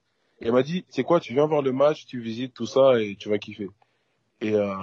[0.41, 2.67] Et il m'a dit, tu sais quoi, tu viens voir le match, tu visites tout
[2.67, 3.69] ça et tu vas kiffer.
[4.41, 4.75] Et, euh,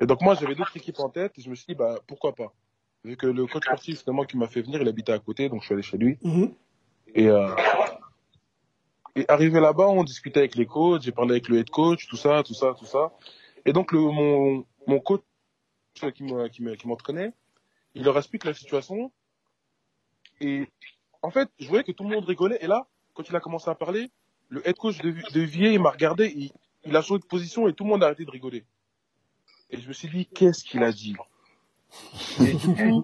[0.00, 2.34] et donc moi, j'avais d'autres équipes en tête et je me suis dit, bah, pourquoi
[2.34, 2.52] pas.
[3.04, 5.48] Vu que le coach sportif, c'est moi qui m'a fait venir, il habitait à côté,
[5.48, 6.18] donc je suis allé chez lui.
[6.22, 6.52] Mhm.
[7.14, 7.48] Et, euh,
[9.18, 12.16] et arrivé là-bas, on discutait avec les coachs, j'ai parlé avec le head coach, tout
[12.16, 13.12] ça, tout ça, tout ça.
[13.64, 15.22] Et donc mon, mon coach
[16.14, 17.32] qui me- qui me- qui m'entraînait,
[17.94, 19.10] il leur explique la situation.
[20.40, 20.68] Et
[21.22, 22.58] en fait, je voyais que tout le monde rigolait.
[22.60, 24.10] Et là, quand il a commencé à parler,
[24.48, 26.52] le head coach de, de il m'a regardé,
[26.84, 28.64] il, a changé de position et tout le monde a arrêté de rigoler.
[29.70, 31.16] Et je me suis dit, qu'est-ce qu'il a dit?
[32.40, 33.02] Et du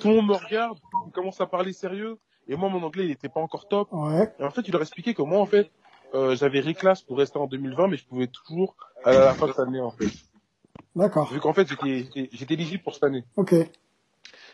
[0.00, 2.18] tout le monde me regarde, il commence à parler sérieux.
[2.48, 3.88] Et moi, mon anglais, il était pas encore top.
[3.92, 4.32] Ouais.
[4.38, 5.70] Et en fait, il leur expliquait que moi, en fait,
[6.14, 9.46] euh, j'avais réclasse pour rester en 2020, mais je pouvais toujours aller à la fin
[9.46, 10.10] de cette année, en fait.
[10.94, 11.32] D'accord.
[11.32, 13.24] Vu qu'en fait, j'étais, éligible pour cette année.
[13.36, 13.54] Ok.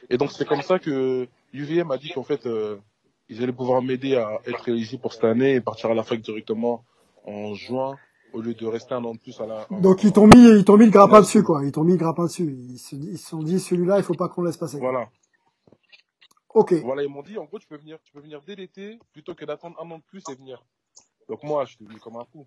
[0.09, 2.77] Et donc, c'est comme ça que UVM a dit qu'en fait, euh,
[3.29, 6.21] ils allaient pouvoir m'aider à être éligible pour cette année et partir à la fac
[6.21, 6.85] directement
[7.27, 7.97] en juin,
[8.33, 9.67] au lieu de rester un an de plus à la...
[9.71, 11.63] Donc ils t'ont mis, ils t'ont mis le grappin dessus, quoi.
[11.65, 12.57] Ils t'ont mis le grappin dessus.
[12.71, 14.79] Ils se, ils se sont dit, celui-là, il faut pas qu'on laisse passer.
[14.79, 15.09] Voilà.
[16.55, 16.75] Ok.
[16.85, 19.35] Voilà, ils m'ont dit, en gros, tu peux venir, tu peux venir dès l'été, plutôt
[19.35, 20.65] que d'attendre un an de plus et venir.
[21.29, 22.47] Donc moi, je suis venu comme un fou.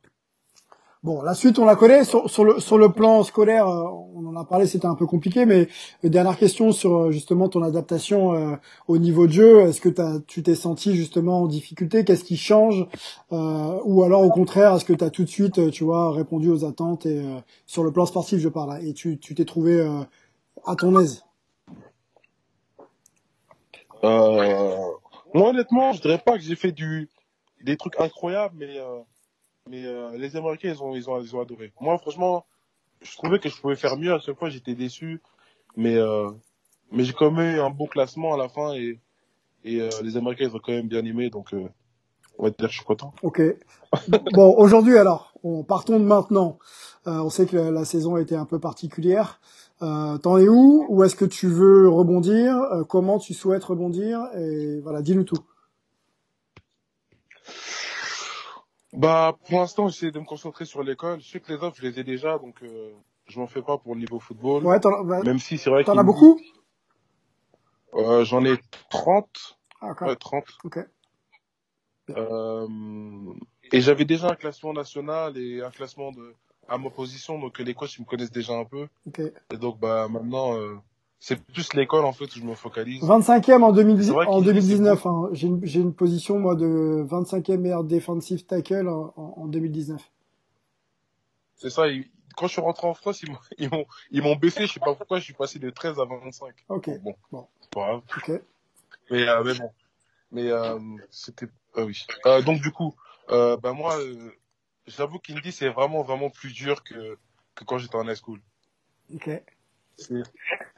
[1.04, 2.06] Bon, la suite, on la connaît.
[2.06, 5.06] Sur, sur le, sur le plan scolaire, euh, on en a parlé, c'était un peu
[5.06, 5.68] compliqué, mais
[6.06, 8.56] euh, dernière question sur euh, justement ton adaptation euh,
[8.88, 9.62] au niveau de jeu.
[9.62, 12.06] Est-ce que t'as, tu t'es senti justement en difficulté?
[12.06, 12.88] Qu'est-ce qui change?
[13.34, 16.50] Euh, Ou alors au contraire, est-ce que tu as tout de suite, tu vois, répondu
[16.50, 19.82] aux attentes et euh, sur le plan sportif, je parle, et tu, tu t'es trouvé
[19.82, 20.04] euh,
[20.66, 21.26] à ton aise?
[24.04, 27.10] Moi, honnêtement, je dirais pas que j'ai fait du,
[27.64, 29.00] des trucs incroyables, mais, euh,
[29.70, 31.74] mais euh, les Américains, ils ont, ils, ont, ils ont adoré.
[31.80, 32.46] Moi, franchement,
[33.02, 34.14] je trouvais que je pouvais faire mieux.
[34.14, 35.22] À chaque fois, j'étais déçu.
[35.76, 36.30] Mais, euh,
[36.92, 39.00] mais j'ai quand même eu un bon classement à la fin et,
[39.64, 41.68] et euh, les Américains ils ont quand même bien aimé, donc euh,
[42.38, 43.14] on va dire je suis content.
[43.24, 43.42] Ok.
[44.34, 46.60] bon, aujourd'hui alors, on partons de maintenant.
[47.08, 49.42] Euh, on sait que la, la, saison a été un peu particulière.
[49.82, 50.86] Euh, T'en es où?
[50.90, 52.56] Où est-ce que tu veux rebondir?
[52.56, 54.20] Euh, Comment tu souhaites rebondir?
[54.38, 55.44] Et voilà, dis-nous tout.
[58.94, 61.20] Bah, pour l'instant, j'essaie de me concentrer sur l'école.
[61.20, 62.92] Je sais que les offres, je les ai déjà, donc euh,
[63.28, 64.64] je m'en fais pas pour le niveau football.
[64.66, 66.40] Ouais, t'en bah, Même si c'est vrai T'en as beaucoup?
[67.96, 68.58] Euh, J'en ai
[68.90, 69.58] 30.
[69.82, 69.94] Ah.
[70.02, 70.44] Ouais, 30.
[70.64, 70.80] Ok.
[72.10, 72.68] Euh,
[73.72, 76.34] et j'avais déjà un classement national et un classement de
[76.68, 78.88] à ma position, donc les coachs ils me connaissent déjà un peu.
[79.08, 79.20] Ok.
[79.52, 80.76] Et donc bah maintenant euh,
[81.20, 83.02] c'est plus l'école en fait où je me focalise.
[83.04, 85.06] 25e en, 2010 C'est vrai en qu'il- 2019.
[85.06, 85.30] Hein.
[85.34, 90.02] J'ai une, j'ai une position moi de 25e meilleur defensive tackle en, en- en 2019.
[91.56, 91.88] C'est ça.
[91.88, 94.66] ils- Quand je suis rentré en France, ils m'ont ils m'ont ils m'ont baissé.
[94.66, 95.20] Je sais pas pourquoi.
[95.20, 96.54] Je suis passé de 13 à 25.
[96.70, 96.90] Ok.
[97.02, 97.48] Bon, Bon.
[97.62, 98.02] c'est pas grave.
[98.18, 98.42] Ok.
[99.12, 99.72] Mais, euh, mais bon.
[100.32, 100.80] Mais euh,
[101.12, 101.48] c'était.
[101.76, 102.04] Ah oui.
[102.26, 102.96] Euh, donc du coup,
[103.30, 104.32] euh, bah moi, euh,
[104.88, 107.18] j'avoue qu'Indy c'est vraiment vraiment plus dur que
[107.56, 108.40] que quand j'étais en high school.
[109.14, 109.30] Ok.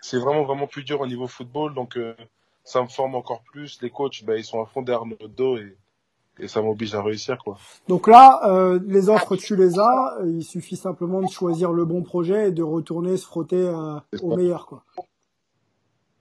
[0.02, 1.74] C'est vraiment vraiment plus dur au niveau football.
[1.74, 2.16] Donc euh,
[2.64, 3.82] ça me forme encore plus.
[3.82, 5.78] Les coachs, bah, ils sont à fond derrière notre dos et
[6.38, 7.58] et ça m'oblige à réussir quoi.
[7.88, 10.18] Donc là, euh, les offres, tu les as.
[10.26, 14.36] Il suffit simplement de choisir le bon projet et de retourner se frotter euh, au
[14.36, 14.84] meilleur, quoi.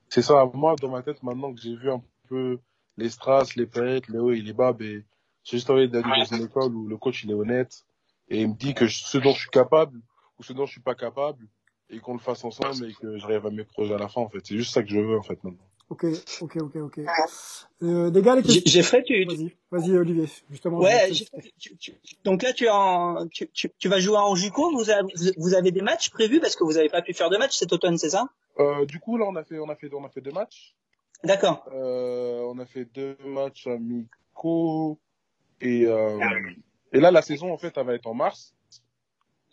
[0.09, 0.49] C'est ça.
[0.53, 2.59] Moi, dans ma tête, maintenant que j'ai vu un peu
[2.97, 5.03] les strass, les périodes, les hauts et les bas, ben,
[5.45, 7.85] j'ai juste envie d'aller dans une école où le coach il est honnête
[8.27, 10.01] et il me dit que je- ce dont je suis capable
[10.37, 11.47] ou ce dont je suis pas capable
[11.89, 14.29] et qu'on le fasse ensemble et que j'arrive à mes projets à la fin en
[14.29, 14.39] fait.
[14.43, 15.63] C'est juste ça que je veux en fait maintenant.
[15.91, 16.03] Ok,
[16.41, 16.99] ok, ok, ok.
[17.83, 18.81] Euh, des gars, les J'ai- questions.
[18.81, 20.27] Geoffrey, tu, Vas-y, vas-y, Olivier.
[20.49, 20.79] Justement.
[20.79, 21.11] ouais,
[21.59, 24.71] tu- tu- donc là, tu, es en, tu, tu, tu vas jouer en JUCO.
[24.75, 25.03] Vous avez,
[25.37, 27.71] vous avez des matchs prévus parce que vous n'avez pas pu faire de matchs cet
[27.71, 28.25] automne, c'est ça?
[28.57, 30.73] Euh, du coup, là, on a fait, on a fait, on a fait deux matchs.
[31.23, 31.63] D'accord.
[31.71, 34.97] Euh, on a fait deux matchs amicaux
[35.61, 36.19] et euh,
[36.91, 38.53] et là, la saison en fait, elle va être en mars.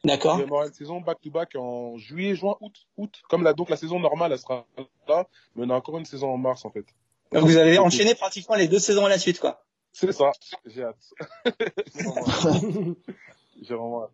[0.05, 0.41] D'accord.
[0.41, 3.23] Et on aura une saison back-to-back en juillet, juin, août, août.
[3.29, 4.67] Comme la, donc la saison normale, elle sera
[5.09, 6.87] là, mais on a encore une saison en mars, en fait.
[7.33, 9.65] Donc vous avez enchaîné pratiquement les deux saisons à la suite, quoi.
[9.93, 10.33] C'est ça.
[10.67, 11.15] J'ai hâte.
[13.61, 14.07] J'ai vraiment.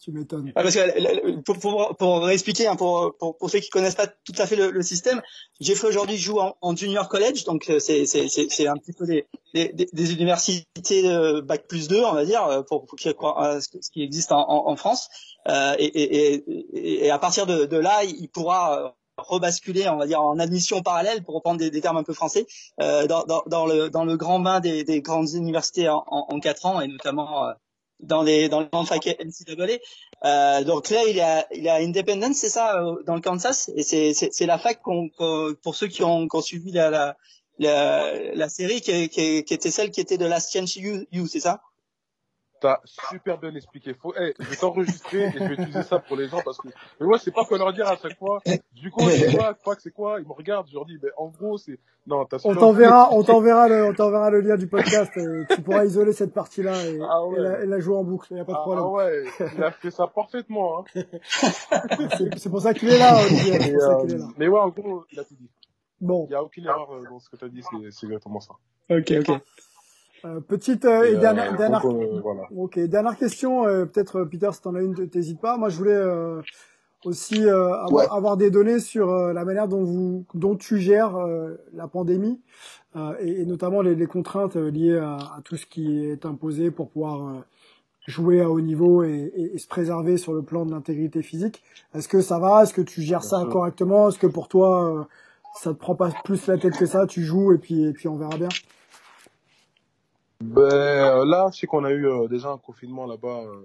[0.00, 0.52] Tu m'étonnes.
[0.52, 4.06] Parce que le- pour, pour, pour réexpliquer, hein, pour, pour, pour ceux qui connaissent pas
[4.08, 5.22] tout à fait le, le système,
[5.60, 8.92] Jeffrey aujourd'hui joue en, en junior college, donc euh, c'est c'est c'est c'est un petit
[8.92, 12.98] peu des, des, des- universités de bac plus 2, on va dire, euh, pour, pour
[12.98, 15.08] qu'il y ait quoi, euh, ce qui existe en, en, en France.
[15.48, 19.96] Euh, et, et, et, et à partir de, de là, il pourra euh, rebasculer, on
[19.98, 22.46] va dire, en admission parallèle, pour reprendre des, des termes un peu français,
[22.80, 26.26] euh, dans, dans, dans le dans le grand bain des, des grandes universités en, en,
[26.28, 27.52] en quatre ans, et notamment euh,
[28.02, 29.78] dans les dans le fac NCAA.
[30.24, 33.82] Euh, donc là, il a, il a Independence, c'est ça, euh, dans le Kansas, et
[33.82, 37.16] c'est, c'est, la fac qu'on, qu'on- pour ceux qui ont, qui ont suivi la, la,
[37.58, 41.26] la, la série, qui, qui, qui était celle qui était de Last Chance You, you
[41.26, 41.60] c'est ça?
[42.62, 43.92] T'as super bien expliqué.
[43.92, 46.68] Faut, hey, je vais t'enregistrer et je vais utiliser ça pour les gens parce que,
[47.00, 48.40] mais moi, je sais pas quoi leur dire à chaque fois.
[48.72, 50.96] Du coup, je sais pas, quoi que c'est quoi, ils me regardent, je leur dis,
[50.96, 54.56] ben, en gros, c'est, non, t'as On t'enverra, on t'enverra le, on t'enverra le lien
[54.56, 55.12] du podcast.
[55.16, 57.38] Et tu pourras isoler cette partie-là et, Ah ouais.
[57.38, 58.32] et la, et la jouer en boucle.
[58.34, 58.86] Y a pas de Ah, problème.
[58.86, 59.24] ouais,
[59.56, 60.84] il a fait ça parfaitement, hein.
[62.16, 63.58] C'est, c'est pour ça qu'il est là, Olivier.
[63.60, 64.28] C'est Mais, pour ça euh, qu'il est là.
[64.38, 65.50] mais ouais, en gros, il a tout dit.
[66.00, 68.40] Bon, Il y a aucune erreur euh, dans ce que t'as dit, c'est, c'est exactement
[68.40, 68.52] ça.
[68.90, 69.40] Ok, ok.
[70.24, 72.42] Euh, petite euh, et Et, dernière, euh, dernière, euh, voilà.
[72.56, 73.66] ok, dernière question.
[73.66, 75.56] euh, peut-être Peter, si t'en as une, t'hésites pas.
[75.56, 76.40] Moi, je voulais euh,
[77.04, 78.16] aussi euh, avoir, Ouais.
[78.16, 82.40] avoir des données sur euh, la manière dont vous, dont tu gères euh, la pandémie
[82.96, 86.24] euh, et, et notamment les, les contraintes euh, liées à, à tout ce qui est
[86.24, 87.40] imposé pour pouvoir euh,
[88.06, 91.62] jouer à haut niveau et, et- et se préserver sur le plan de l'intégrité physique.
[91.94, 92.62] Est-ce que ça va?
[92.62, 93.48] Est-ce que tu gères ça sûr.
[93.48, 94.08] correctement?
[94.08, 95.04] Est-ce que pour toi, euh,
[95.60, 97.06] ça te prend pas plus la tête que ça?
[97.06, 98.48] Tu joues et puis et puis on verra bien.
[100.42, 103.62] Ben, là, sais qu'on a eu euh, déjà un confinement là-bas euh,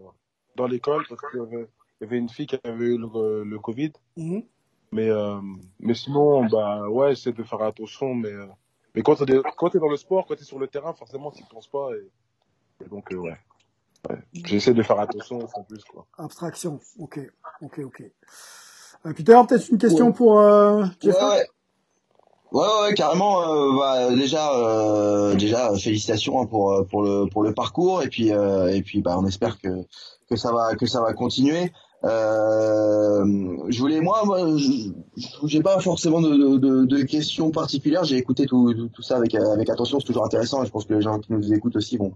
[0.56, 1.68] dans l'école parce qu'il y avait,
[2.00, 3.94] il y avait une fille qui avait eu le, le Covid.
[4.16, 4.44] Mhm.
[4.92, 5.42] Mais, euh,
[5.80, 8.14] mais sinon, bah ouais, j'essaie de faire attention.
[8.16, 8.46] Mais, euh,
[8.96, 11.44] mais quand t'es quand t'es dans le sport, quand t'es sur le terrain, forcément, tu
[11.44, 11.90] penses pas.
[11.96, 13.38] Et, et donc, euh, ouais.
[14.10, 14.18] ouais.
[14.34, 16.06] J'essaie de faire attention sans plus, quoi.
[16.18, 16.80] Abstraction.
[17.00, 17.20] Ok,
[17.62, 18.04] ok, ok.
[19.06, 21.48] Euh, Peter, peut-être une question pour euh, Ouais,
[22.52, 22.62] ouais.
[22.84, 23.42] Ouais, carrément.
[23.42, 28.08] euh, bah, déjà, euh, déjà, félicitations hein, pour euh, pour le pour le parcours et
[28.08, 29.70] puis euh, et puis bah, on espère que
[30.30, 31.72] que ça va que ça va continuer.
[32.04, 33.26] Euh,
[33.70, 34.40] je voulais moi, moi,
[35.46, 38.04] j'ai pas forcément de, de, de, de questions particulières.
[38.04, 40.00] J'ai écouté tout, tout, tout ça avec avec attention.
[40.00, 40.64] C'est toujours intéressant.
[40.64, 42.14] Et je pense que les gens qui nous écoutent aussi vont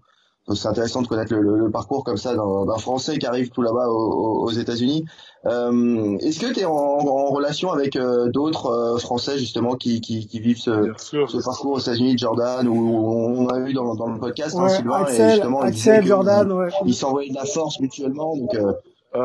[0.51, 3.61] Donc c'est intéressant de connaître le, le, parcours comme ça d'un Français qui arrive tout
[3.61, 5.05] là-bas aux, aux États-Unis.
[5.45, 10.01] Euh, Est-ce que tu es en, en, relation avec euh, d'autres euh, Français justement qui,
[10.01, 14.09] qui, qui vivent ce, ce parcours aux États-Unis, Jordan, ou on a eu dans, dans
[14.09, 16.67] le podcast hein, ouais, Sylvain, Axel, et justement Axel, Jordan, ouais.
[16.85, 18.73] ils s'envoyaient de la force mutuellement, donc euh,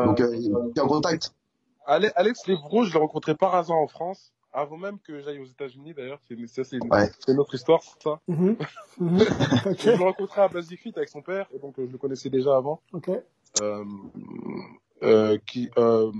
[0.05, 0.31] donc euh,
[0.73, 1.33] tu es en contact.
[1.85, 5.93] Alex Levro, je l'ai rencontré par hasard en France avant même que j'aille aux États-Unis
[5.93, 7.09] d'ailleurs, c'est une, ouais.
[7.27, 8.19] une, autre histoire ça.
[8.27, 8.67] Mm -hmm.
[8.97, 9.71] Mm -hmm.
[9.71, 9.81] okay.
[9.83, 12.81] je l'ai rencontré à Basifit avec son père et donc je le connaissais déjà avant.
[12.93, 13.19] Okay.
[13.61, 13.85] Euh,
[15.03, 16.11] euh, qui euh,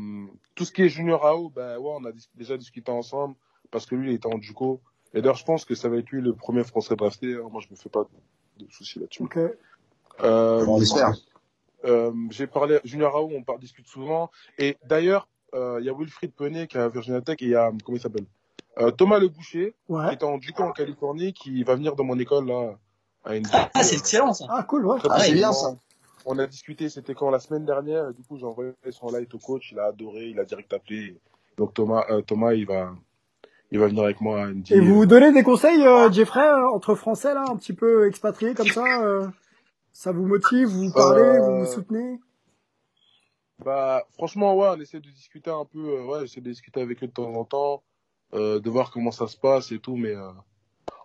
[0.55, 3.35] tout ce qui est junior AO, ben ouais, on a dis déjà discuté ensemble
[3.71, 4.81] parce que lui il était en JUCO.
[5.13, 7.29] Et d'ailleurs je pense que ça va être lui le premier français drafté.
[7.35, 7.47] Hein.
[7.51, 8.05] Moi je me fais pas
[8.59, 9.23] de soucis là-dessus.
[9.23, 9.49] Okay.
[10.21, 11.13] Euh, on espère?
[11.85, 14.29] Euh, J'ai parlé junior AO, on parle, discute souvent.
[14.57, 17.51] Et d'ailleurs il euh, y a Wilfried Penet qui est à Virginia Tech et il
[17.51, 18.25] y a comment il s'appelle?
[18.79, 20.09] Euh, Thomas Le Boucher ouais.
[20.09, 22.77] qui est en en Californie qui va venir dans mon école là
[23.23, 24.45] à une ah c'est excellent ça.
[24.49, 24.99] Ah cool ouais.
[25.09, 25.75] Ah, c'est bien ça.
[26.25, 29.39] On a discuté c'était quand la semaine dernière du coup j'ai envoyé son light au
[29.39, 31.17] coach il a adoré il a direct appelé.
[31.57, 32.93] Donc Thomas euh, Thomas il va
[33.71, 34.71] il va venir avec moi à ND.
[34.71, 38.53] et vous donnez des conseils euh, Jeffrey euh, entre français là un petit peu expatriés
[38.53, 39.27] comme ça euh,
[39.91, 42.19] ça vous motive vous parlez vous vous soutenez?
[43.63, 47.03] Bah, franchement, ouais, on essaie de discuter un peu, euh, ouais, j'essaie de discuter avec
[47.03, 47.83] eux de temps en temps,
[48.33, 50.31] euh, de voir comment ça se passe et tout, mais euh,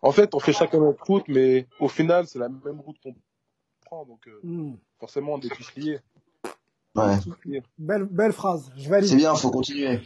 [0.02, 3.14] en fait, on fait chacun notre route, mais au final, c'est la même route qu'on
[3.84, 4.74] prend, donc mm.
[4.98, 6.00] forcément, on est tous liés.
[6.94, 7.16] Ouais.
[7.78, 8.70] Belle, belle phrase.
[8.76, 9.08] Je valide.
[9.08, 10.00] C'est bien, faut continuer.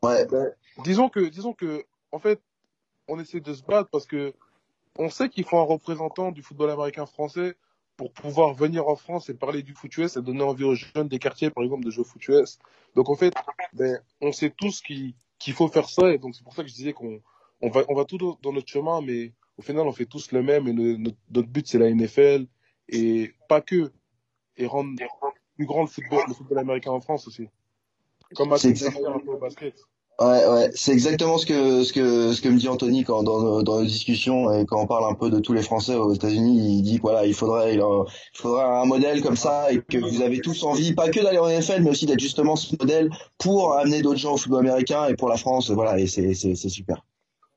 [0.00, 0.26] Ouais.
[0.26, 0.52] Ben,
[0.84, 2.40] disons que, disons que, en fait,
[3.08, 4.32] on essaie de se battre parce que
[4.96, 7.56] on sait qu'il faut un représentant du football américain français
[7.96, 11.08] pour pouvoir venir en France et parler du foot US et donner envie aux jeunes
[11.08, 12.58] des quartiers, par exemple, de jouer au foot US.
[12.94, 13.34] Donc, en fait,
[13.72, 16.12] ben, on sait tous qu'il qu'il faut faire ça.
[16.12, 17.20] Et donc, c'est pour ça que je disais qu'on
[17.60, 20.42] on va, on va tout dans notre chemin, mais au final, on fait tous le
[20.42, 20.68] même.
[20.68, 22.46] Et le, notre, notre, but, c'est la NFL.
[22.88, 23.92] Et pas que.
[24.56, 24.98] Et rendre
[25.56, 27.48] plus grand le football, le football américain en France aussi.
[28.34, 29.74] Comme à un peu au basket.
[30.20, 33.62] Ouais, ouais, c'est exactement ce que ce que ce que me dit Anthony quand dans
[33.62, 36.78] dans nos discussions et quand on parle un peu de tous les Français aux États-Unis,
[36.78, 40.20] il dit voilà, il faudrait il, il faudrait un modèle comme ça et que vous
[40.20, 43.74] avez tous envie pas que d'aller en NFL mais aussi d'être justement ce modèle pour
[43.74, 46.68] amener d'autres gens au football américain et pour la France, voilà, et c'est c'est c'est
[46.68, 47.04] super.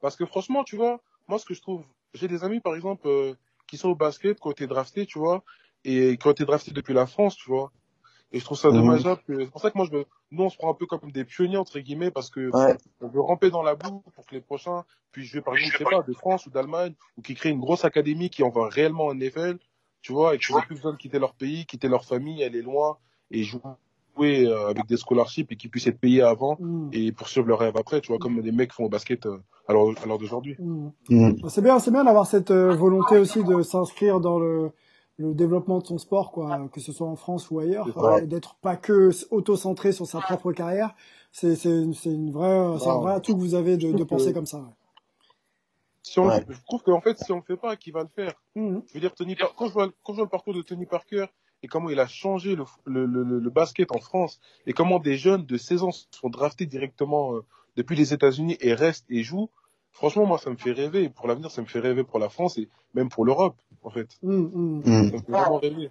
[0.02, 3.08] Parce que franchement, tu vois, moi ce que je trouve, j'ai des amis par exemple
[3.08, 3.34] euh,
[3.68, 4.68] qui sont au basket qui ont été
[5.06, 5.44] tu vois,
[5.84, 7.72] et qui ont été depuis la France, tu vois.
[8.32, 9.22] Et je trouve ça dommageable.
[9.28, 9.36] Mmh.
[9.40, 11.24] C'est pour ça que moi, je me, nous, on se prend un peu comme des
[11.24, 12.78] pionniers, entre guillemets, parce que ouais.
[13.02, 15.78] on veut ramper dans la boue pour que les prochains puissent jouer, par exemple, je
[15.78, 19.06] sais pas, de France ou d'Allemagne, ou qui créent une grosse académie qui envoie réellement
[19.06, 19.58] en NFL,
[20.02, 22.62] tu vois, et qui n'ont plus besoin de quitter leur pays, quitter leur famille, aller
[22.62, 22.98] loin,
[23.32, 26.90] et jouer euh, avec des scholarships et qui puissent être payés avant mmh.
[26.94, 29.74] et poursuivre leur rêve après, tu vois, comme des mecs font au basket euh, à
[29.74, 30.56] l'heure d'aujourd'hui.
[30.60, 30.90] Mmh.
[31.10, 31.50] Mmh.
[31.50, 34.72] C'est bien, c'est bien d'avoir cette euh, volonté aussi de s'inscrire dans le
[35.18, 37.88] le développement de son sport, quoi, que ce soit en France ou ailleurs,
[38.28, 40.94] d'être pas que auto-centré sur sa propre carrière,
[41.32, 44.34] c'est c'est c'est une vraie c'est un vrai atout que vous avez de, de penser
[44.34, 44.60] comme ça.
[44.60, 44.74] Ouais.
[46.04, 46.46] Si on, ouais.
[46.48, 48.34] je trouve qu'en fait si on le fait pas, qui va le faire?
[48.56, 48.80] Mmh.
[48.88, 50.86] Je veux dire Tony Par quand je vois quand je vois le parcours de Tony
[50.86, 51.26] Parker
[51.64, 55.18] et comment il a changé le, le, le, le basket en France et comment des
[55.18, 59.50] jeunes de 16 ans sont draftés directement euh, depuis les États-Unis et restent et jouent.
[59.96, 61.08] Franchement, moi, ça me fait rêver.
[61.08, 64.10] Pour l'avenir, ça me fait rêver pour la France et même pour l'Europe, en fait.
[64.22, 64.80] Mmh, mmh.
[64.80, 64.84] Mm.
[64.84, 65.90] Ça me fait vraiment rêver.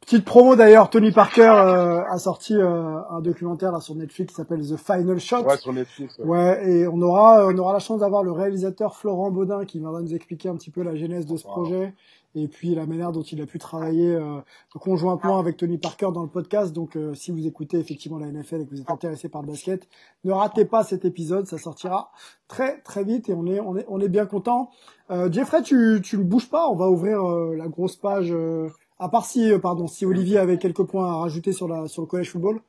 [0.00, 4.36] Petite promo d'ailleurs, Tony Parker euh, a sorti euh, un documentaire là sur Netflix qui
[4.36, 5.42] s'appelle The Final Shot.
[5.42, 6.18] Ouais, sur Netflix.
[6.18, 9.78] Ouais, ouais et on aura on aura la chance d'avoir le réalisateur Florent Baudin qui
[9.78, 11.52] viendra nous expliquer un petit peu la genèse de ce wow.
[11.52, 11.94] projet
[12.34, 14.40] et puis la manière dont il a pu travailler euh,
[14.74, 16.72] conjointement avec Tony Parker dans le podcast.
[16.72, 19.48] Donc euh, si vous écoutez effectivement la NFL et que vous êtes intéressé par le
[19.48, 19.88] basket,
[20.24, 22.12] ne ratez pas cet épisode, ça sortira
[22.46, 24.70] très très vite et on est on est on est bien content.
[25.10, 28.68] Euh, Jeffrey, tu tu ne bouges pas, on va ouvrir euh, la grosse page euh,
[28.98, 32.02] à part si, euh, pardon, si Olivier avait quelques points à rajouter sur la sur
[32.02, 32.60] le collège football,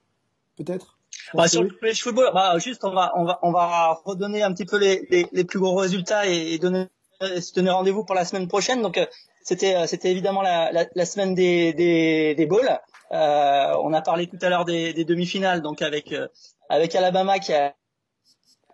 [0.58, 0.98] peut-être?
[1.34, 4.54] Bah, sur le collège football, bah, juste on va on va on va redonner un
[4.54, 6.88] petit peu les les, les plus gros résultats et, et donner
[7.22, 8.82] se donner rendez-vous pour la semaine prochaine.
[8.82, 8.98] Donc
[9.50, 12.70] c'était c'était évidemment la, la, la, semaine des des, des bowls.
[13.12, 16.28] Euh, on a parlé tout à l'heure des, des demi-finales, donc avec euh,
[16.70, 17.74] avec Alabama qui a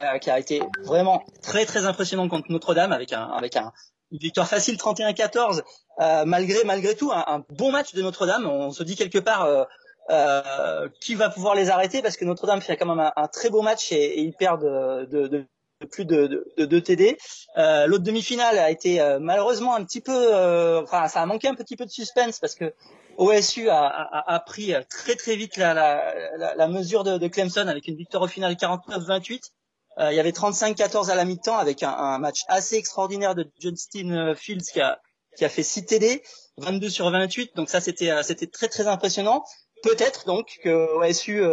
[0.03, 3.71] euh, qui a été vraiment très très impressionnant contre Notre-Dame avec un avec un
[4.11, 5.61] une victoire facile 31-14
[6.01, 8.45] euh, malgré malgré tout un, bon match de Notre-Dame.
[8.45, 9.63] On se dit quelque part euh,
[10.09, 13.49] euh, qui va pouvoir les arrêter parce que Notre-Dame fait quand même un, un très
[13.49, 15.47] beau match et, et ils perdent de, de, de
[15.89, 17.17] plus de, de, de, de TD.
[17.57, 21.47] Euh, L'autre demi-finale a été euh, malheureusement un petit peu, euh, enfin ça a manqué
[21.47, 22.73] un petit peu de suspense parce que
[23.17, 27.28] OSU a, a, a pris très très vite la, la, la, la mesure de, de,
[27.28, 29.51] Clemson avec une victoire au final 49-28.
[29.97, 33.49] Euh, il y avait 35-14 à la mi-temps avec un, un, match assez extraordinaire de
[33.59, 34.99] Justin Fields qui a,
[35.38, 36.23] qui a fait 6 TD.
[36.57, 37.55] 22 sur 28.
[37.55, 39.43] Donc ça, c'était c'était très très impressionnant.
[39.84, 41.43] Peut-être donc que OSU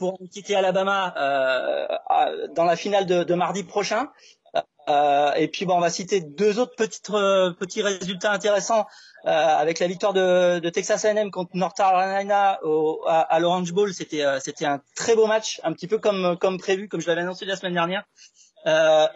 [0.00, 1.14] pour quitter Alabama
[2.56, 4.08] dans la finale de, mardi prochain.
[4.88, 8.86] Euh, et puis bon, on va citer deux autres petites, euh, petits résultats intéressants
[9.26, 13.72] euh, avec la victoire de, de, Texas A&M contre North Carolina au, à, à l'Orange
[13.72, 13.92] Bowl.
[13.92, 17.20] C'était c'était un très beau match, un petit peu comme comme prévu, comme je l'avais
[17.20, 18.04] annoncé la semaine dernière.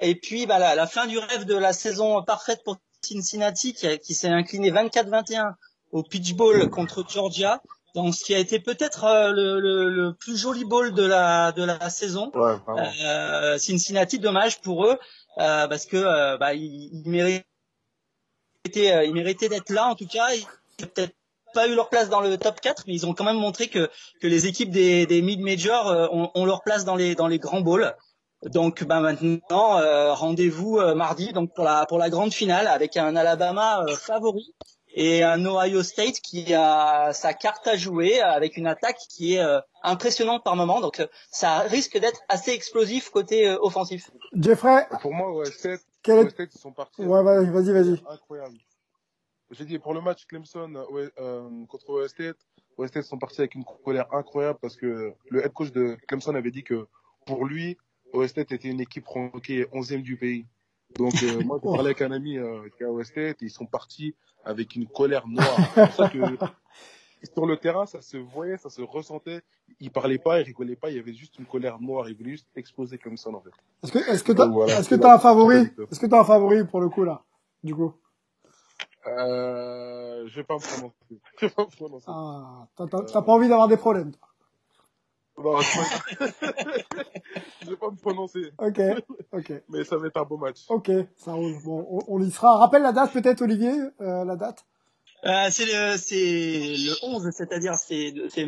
[0.01, 3.99] et puis bah, la, la, fin du rêve de la saison parfaite pour Cincinnati qui,
[3.99, 5.55] qui s'est incliné 24-21
[5.93, 7.63] au Pitch Bowl contre Georgia.
[7.95, 11.63] Donc, ce qui a été peut-être le, le, le, plus joli bowl de la de
[11.63, 12.33] la saison.
[12.35, 14.99] Ouais, Cincinnati, dommage pour eux.
[15.39, 17.45] Euh, parce que euh, bah, ils, ils méritaient,
[18.77, 20.33] euh, ils méritaient d'être là en tout cas.
[20.33, 21.15] Ils n'ont peut-être
[21.53, 23.91] pas eu leur place dans le top 4, mais ils ont quand même montré que,
[24.21, 27.61] que les équipes des, des mid-majors ont, ont, leur place dans les, dans les grands
[27.61, 27.95] bowls.
[28.43, 29.81] Donc bah, maintenant,
[30.15, 34.53] rendez-vous mardi donc pour la, pour la grande finale avec un Alabama favori
[34.95, 39.43] et un Ohio State qui a sa carte à jouer avec une attaque qui est
[39.43, 40.81] euh, impressionnante par moment.
[40.81, 44.11] Donc euh, ça risque d'être assez explosif côté euh, offensif.
[44.33, 47.03] Jeffrey Pour moi, Ohio State, Quel State ils sont partis.
[47.03, 48.03] Ouais, vas-y, vas-y.
[48.09, 48.57] Incroyable.
[49.51, 50.73] J'ai dit pour le match Clemson
[51.69, 52.39] contre Ohio State,
[52.79, 56.35] Ohio State sont partis avec une colère incroyable parce que le head coach de Clemson
[56.35, 56.87] avait dit que
[57.27, 57.77] pour lui,
[58.13, 60.47] Ohio State était une équipe rankée 11e du pays.
[60.97, 61.15] Donc
[61.45, 62.39] moi, j'ai parlé avec un ami
[62.77, 64.15] qui est à State et ils sont partis
[64.45, 65.57] avec une colère noire.
[65.75, 66.19] C'est pour ça que
[67.33, 69.43] sur le terrain, ça se voyait, ça se ressentait.
[69.81, 72.09] Il parlait pas, il rigolait pas, il y avait juste une colère noire.
[72.09, 73.51] Il voulait juste exploser comme ça, en fait.
[73.83, 75.69] Est-ce que, est-ce que t'as, est-ce que t'as un favori?
[75.91, 77.23] Est-ce que t'as un favori pour le coup, là?
[77.63, 77.95] Du coup?
[79.07, 80.95] Euh, je vais pas me prononcer.
[81.39, 82.07] Je vais pas me prononcer.
[82.09, 84.29] Ah, t'as, pas envie d'avoir des problèmes, toi.
[85.37, 85.61] Non,
[87.63, 88.53] je vais pas me prononcer.
[88.59, 88.81] Ok,
[89.33, 89.53] ok.
[89.69, 90.61] Mais ça va être un beau match.
[90.69, 91.55] Ok, ça roule.
[91.65, 92.57] Bon, on, on y sera.
[92.59, 94.65] Rappelle la date peut-être, Olivier, euh, la date
[95.25, 98.47] euh, C'est le, c'est le 11, c'est-à-dire c'est, c'est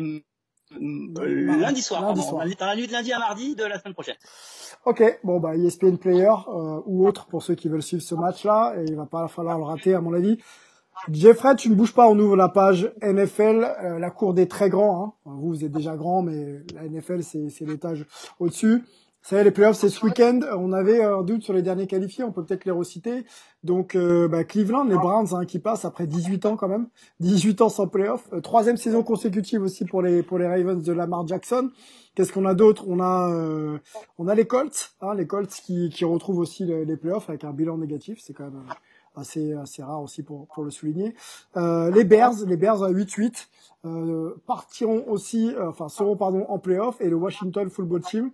[0.71, 2.01] lundi soir.
[2.01, 2.21] Lundi pardon.
[2.21, 2.45] soir.
[2.59, 4.15] Dans la nuit de lundi à mardi de la semaine prochaine.
[4.85, 8.75] Ok, bon bah ESPN Player euh, ou autre pour ceux qui veulent suivre ce match-là,
[8.77, 10.37] et il va pas falloir le rater à mon avis.
[11.11, 14.69] Jeffrey, tu ne bouges pas, on ouvre la page NFL, euh, la cour des très
[14.69, 15.03] grands.
[15.03, 15.13] Hein.
[15.25, 18.05] Vous, vous êtes déjà grand, mais la NFL, c'est, l'étage
[18.39, 18.83] au-dessus.
[19.27, 20.39] Vous savez, les playoffs, c'est ce week-end.
[20.57, 23.25] On avait un doute sur les derniers qualifiés, on peut peut-être les reciter.
[23.63, 26.87] Donc, euh, bah, Cleveland, les Browns, hein, qui passent après 18 ans quand même.
[27.19, 28.29] 18 ans sans playoffs.
[28.31, 31.71] Euh, troisième saison consécutive aussi pour les pour les Ravens de Lamar Jackson.
[32.15, 32.85] Qu'est-ce qu'on a d'autre?
[32.87, 33.79] On a euh,
[34.17, 37.43] on a les Colts, hein, les Colts qui, qui retrouvent aussi les, les playoffs avec
[37.43, 38.19] un bilan négatif.
[38.21, 38.63] C'est quand même
[39.17, 41.15] assez assez rare aussi pour pour le souligner.
[41.55, 43.47] Euh, les Bears, les Bears à 8-8
[43.85, 48.31] euh, partiront aussi, euh, enfin seront pardon en playoff et le Washington Football Team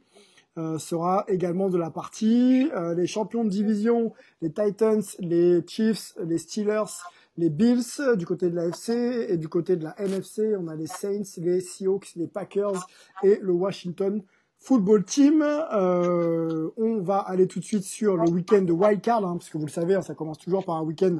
[0.57, 2.69] euh, sera également de la partie.
[2.75, 7.01] Euh, les champions de division, les Titans, les Chiefs, les Steelers,
[7.37, 10.75] les Bills du côté de la FC et du côté de la NFC, on a
[10.75, 12.87] les Saints, les Seahawks, les Packers
[13.23, 14.21] et le Washington
[14.63, 15.43] Football Team.
[15.43, 19.49] Euh, on va aller tout de suite sur le week-end de Wild Card, hein, parce
[19.49, 21.17] que vous le savez, hein, ça commence toujours par un week-end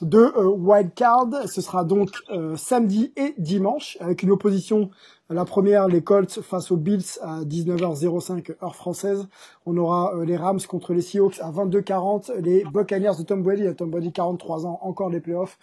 [0.00, 1.28] de euh, Wild Card.
[1.46, 4.90] Ce sera donc euh, samedi et dimanche, avec une opposition.
[5.30, 9.28] La première, les Colts face aux Bills à 19h05 heure française.
[9.66, 12.32] On aura euh, les Rams contre les Seahawks à 22h40.
[12.38, 15.58] Les Buccaneers de Tom Brady, à Tom Brady 43 ans, encore les playoffs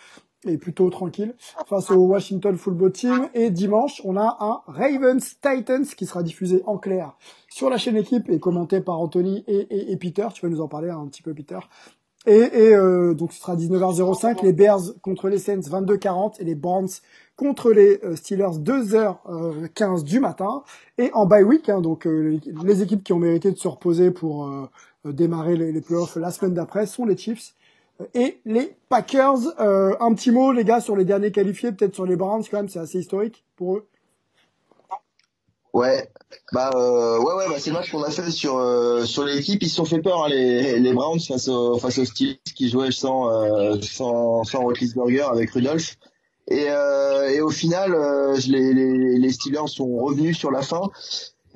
[0.46, 1.36] et plutôt tranquille
[1.68, 3.30] face au Washington Football Team.
[3.34, 7.18] Et dimanche, on a un Ravens Titans qui sera diffusé en clair
[7.50, 10.28] sur la chaîne équipe et commenté par Anthony et, et, et Peter.
[10.34, 11.60] Tu vas nous en parler un petit peu, Peter.
[12.28, 16.90] Et, euh, donc ce sera 19h05, les Bears contre les Saints 22h40 et les Browns
[17.36, 20.64] contre les euh, Steelers 2h15 du matin.
[20.98, 24.10] Et en bye week, hein, donc euh, les équipes qui ont mérité de se reposer
[24.10, 24.50] pour
[25.06, 27.54] démarrer les playoffs la semaine d'après sont les Chiefs
[28.14, 29.60] et les Packers.
[29.60, 32.58] Euh, un petit mot, les gars, sur les derniers qualifiés, peut-être sur les Browns quand
[32.58, 33.88] même, c'est assez historique pour eux.
[35.74, 36.10] Ouais,
[36.54, 39.62] bah euh, ouais ouais bah c'est le match qu'on a fait sur euh, sur l'équipe
[39.62, 42.70] ils se sont fait peur hein, les les Browns face au face aux Steelers qui
[42.70, 45.98] jouaient sans euh, sans sans Roethlisberger avec Rudolph
[46.48, 50.80] et euh, et au final euh, les, les les Steelers sont revenus sur la fin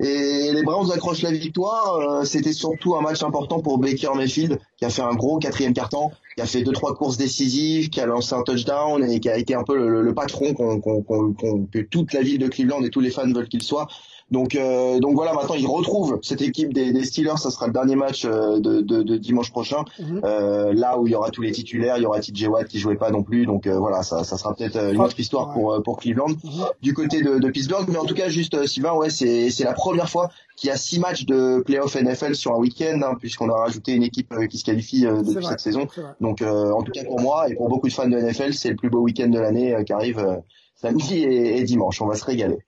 [0.00, 1.96] et les Browns accrochent la victoire.
[1.96, 5.74] Euh, C'était surtout un match important pour Baker Mayfield, qui a fait un gros quatrième
[5.74, 9.28] quart-temps, qui a fait deux trois courses décisives, qui a lancé un touchdown et qui
[9.28, 12.48] a été un peu le, le patron qu'on, qu'on, qu'on, que toute la ville de
[12.48, 13.88] Cleveland et tous les fans veulent qu'il soit.
[14.30, 17.38] Donc, euh, donc voilà, maintenant ils retrouvent cette équipe des, des, Steelers.
[17.38, 20.20] Ça sera le dernier match euh, de, de, de dimanche prochain, mhm.
[20.24, 21.96] euh, là où il y aura tous les titulaires.
[21.96, 23.44] Il y aura TJ Watt qui jouait pas non plus.
[23.44, 26.64] Donc euh, voilà, ça, ça sera peut-être une autre histoire pour pour Cleveland mhm.
[26.80, 27.86] du côté de, de, Pittsburgh.
[27.88, 30.76] Mais en tout cas, juste Sylvain, ouais, c'est c'est la première fois qu'il y a
[30.76, 34.58] six matchs de playoff NFL sur un week-end, hein, puisqu'on a rajouté une équipe qui
[34.58, 35.88] se qualifie depuis cette saison.
[36.20, 38.76] Donc en tout cas pour moi et pour beaucoup de fans de NFL, c'est le
[38.76, 40.40] plus beau week-end de l'année qui arrive
[40.76, 42.00] samedi et, et dimanche.
[42.00, 42.58] On va se régaler.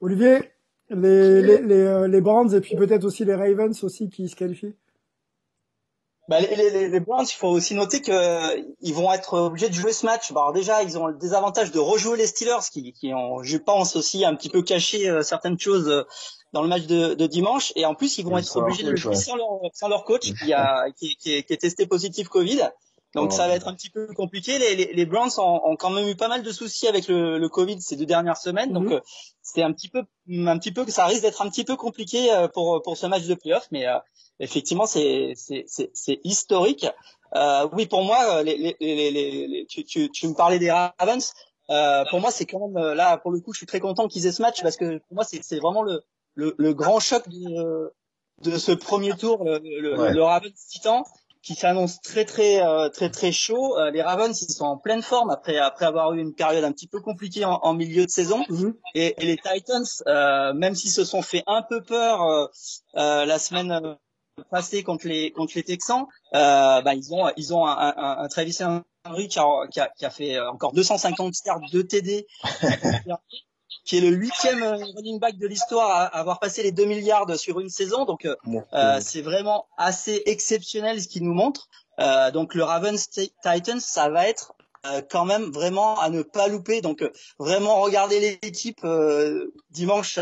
[0.00, 0.53] Olivier,
[0.90, 4.36] les, les, les, euh, les Browns et puis peut-être aussi les Ravens aussi qui se
[4.36, 4.74] qualifient
[6.26, 9.74] bah, les, les, les Browns, il faut aussi noter que ils vont être obligés de
[9.74, 10.32] jouer ce match.
[10.32, 13.58] Bah, alors déjà, ils ont le désavantage de rejouer les Steelers, qui, qui ont, je
[13.58, 16.04] pense aussi, un petit peu caché euh, certaines choses euh,
[16.54, 17.74] dans le match de, de, dimanche.
[17.76, 20.54] Et en plus, ils vont être obligés de jouer sans leur, sans leur coach, qui,
[20.54, 22.70] a, qui, qui, est, qui est testé positif Covid.
[23.14, 24.58] Donc ça va être un petit peu compliqué.
[24.58, 27.38] Les, les, les Browns ont, ont, quand même eu pas mal de soucis avec le,
[27.38, 28.72] le Covid ces deux dernières semaines.
[28.72, 28.92] Donc mhm.
[28.94, 29.00] euh,
[29.40, 32.48] c'est un petit peu, un petit peu, ça risque d'être un petit peu compliqué euh,
[32.48, 33.68] pour pour ce match de playoff.
[33.70, 33.98] Mais euh,
[34.40, 36.86] effectivement, c'est c'est historique.
[37.36, 41.32] Euh, oui, pour moi, les, les, les, tu, tu, tu me parlais des Ravens.
[41.70, 44.26] Euh, pour moi, c'est quand même là, pour le coup, je suis très content qu'ils
[44.26, 46.02] aient ce match parce que pour moi, c'est vraiment le,
[46.34, 47.92] le, le, grand choc de,
[48.42, 51.04] de ce premier tour, le, le Ravens Titan
[51.44, 53.78] qui s'annonce très très euh, très très chaud.
[53.78, 56.72] Euh, les Ravens ils sont en pleine forme après après avoir eu une période un
[56.72, 58.44] petit peu compliquée en, en milieu de saison.
[58.48, 58.74] Mhm.
[58.94, 62.50] et, et, les Titans, euh, même s'ils se sont fait un peu peur
[62.94, 63.96] la semaine
[64.50, 68.58] passée contre les contre les Texans, bah, ils ont ils ont un, un, un Travis
[69.04, 72.26] Henry qui a, qui a, qui a fait encore 250 yards de TD.
[73.84, 77.26] qui est le huitième euh, running back de l'histoire à avoir passé les 2 milliards
[77.36, 78.04] sur une saison.
[78.04, 78.36] Donc euh,
[78.72, 81.68] euh, c'est vraiment assez exceptionnel ce qu'il nous montre.
[82.00, 84.54] Euh, donc le Ravens Titans, ça va être
[85.10, 86.82] quand même vraiment à ne pas louper.
[86.82, 87.02] Donc
[87.38, 88.86] vraiment regarder l'équipe
[89.70, 90.18] dimanche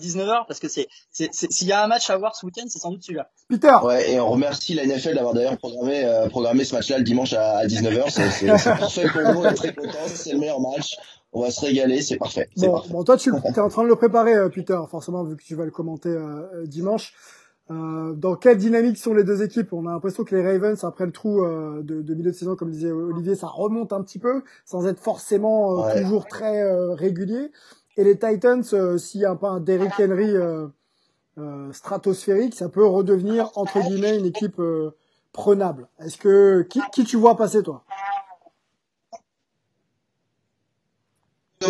[0.00, 2.90] 19h parce que c'est s'il y a un match à voir ce week-end, c'est sans
[2.90, 3.30] doute celui-là.
[3.48, 3.76] Peter.
[3.84, 7.64] Ouais, et on remercie la NFL d'avoir d'ailleurs programmé programmé ce match-là le dimanche à,
[7.66, 8.10] 19h.
[8.10, 10.96] C'est parfait pour nous, on est très contents, c'est le meilleur match
[11.32, 12.48] on va se régaler, c'est parfait.
[12.56, 15.42] Bon, bon, toi, tu es en train de le préparer, euh, Peter, forcément, vu que
[15.42, 17.14] tu vas le commenter euh, euh, dimanche.
[17.70, 19.72] Euh, dans quelle dynamique sont les deux équipes?
[19.72, 22.72] On a l'impression que les Ravens, après le trou de, de, milieu de saison, comme
[22.72, 26.64] disait Olivier, ça remonte un petit peu, sans être forcément toujours très
[26.94, 27.52] régulier.
[27.96, 28.64] Et les Titans,
[28.98, 30.34] s'il y a pas un Derrick Henry
[31.70, 34.60] stratosphérique, ça peut redevenir, entre guillemets, une équipe
[35.32, 35.86] prenable.
[36.00, 37.84] Est-ce que qui, qui tu vois passer, toi?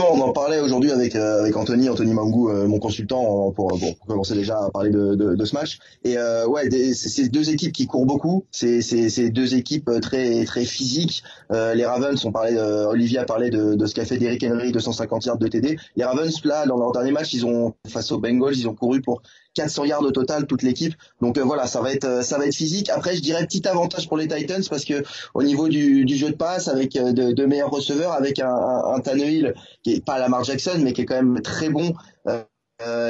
[0.02, 3.94] On en parlait aujourd'hui avec euh, avec Anthony, Anthony Mangou, euh, mon consultant, pour, bon,
[3.94, 5.78] pour commencer déjà à parler de, de, de ce match.
[6.04, 8.44] Et euh, ouais, c'est deux équipes qui courent beaucoup.
[8.50, 11.22] C'est deux équipes très très physiques.
[11.50, 15.24] les Ravens, on parlait, Olivier a parlé de, de ce qu'a fait Derrick Henry, 250
[15.26, 15.76] yards de TD.
[15.96, 19.00] Les Ravens là, dans leur dernier match, ils ont face aux Bengals, ils ont couru
[19.00, 19.22] pour
[19.54, 20.94] 400 yards au total toute l'équipe.
[21.20, 22.88] Donc euh, voilà, ça va être euh, ça va être physique.
[22.90, 25.02] Après, je dirais petit avantage pour les Titans parce que
[25.34, 29.00] au niveau du, jeu de passe, avec euh, de, meilleurs receveurs, avec un, un, un
[29.00, 31.94] Tannehill qui est pas Lamar Jackson, mais qui est quand même très bon.
[32.26, 32.42] Euh,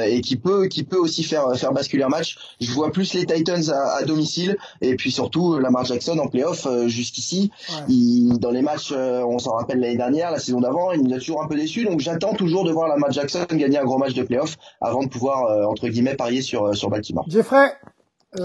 [0.05, 2.37] et qui peut qui peut aussi faire faire basculer un match.
[2.59, 6.65] Je vois plus les Titans à, à domicile et puis surtout Lamar Jackson en playoff
[6.65, 7.51] euh, jusqu'ici.
[7.87, 11.13] Il, dans les matchs, euh, on s'en rappelle l'année dernière, la saison d'avant, il nous
[11.13, 11.85] a toujours un peu déçu.
[11.85, 15.09] Donc j'attends toujours de voir Lamar Jackson gagner un gros match de playoff avant de
[15.09, 17.25] pouvoir entre guillemets parier sur sur Baltimore.
[17.27, 17.71] Jeffrey.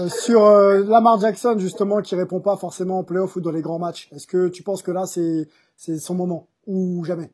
[0.09, 4.09] sur Lamar Jackson justement qui répond pas forcément en playoff ou dans les grands matchs,
[4.13, 7.31] est-ce que tu penses que là c'est c'est son moment ou jamais?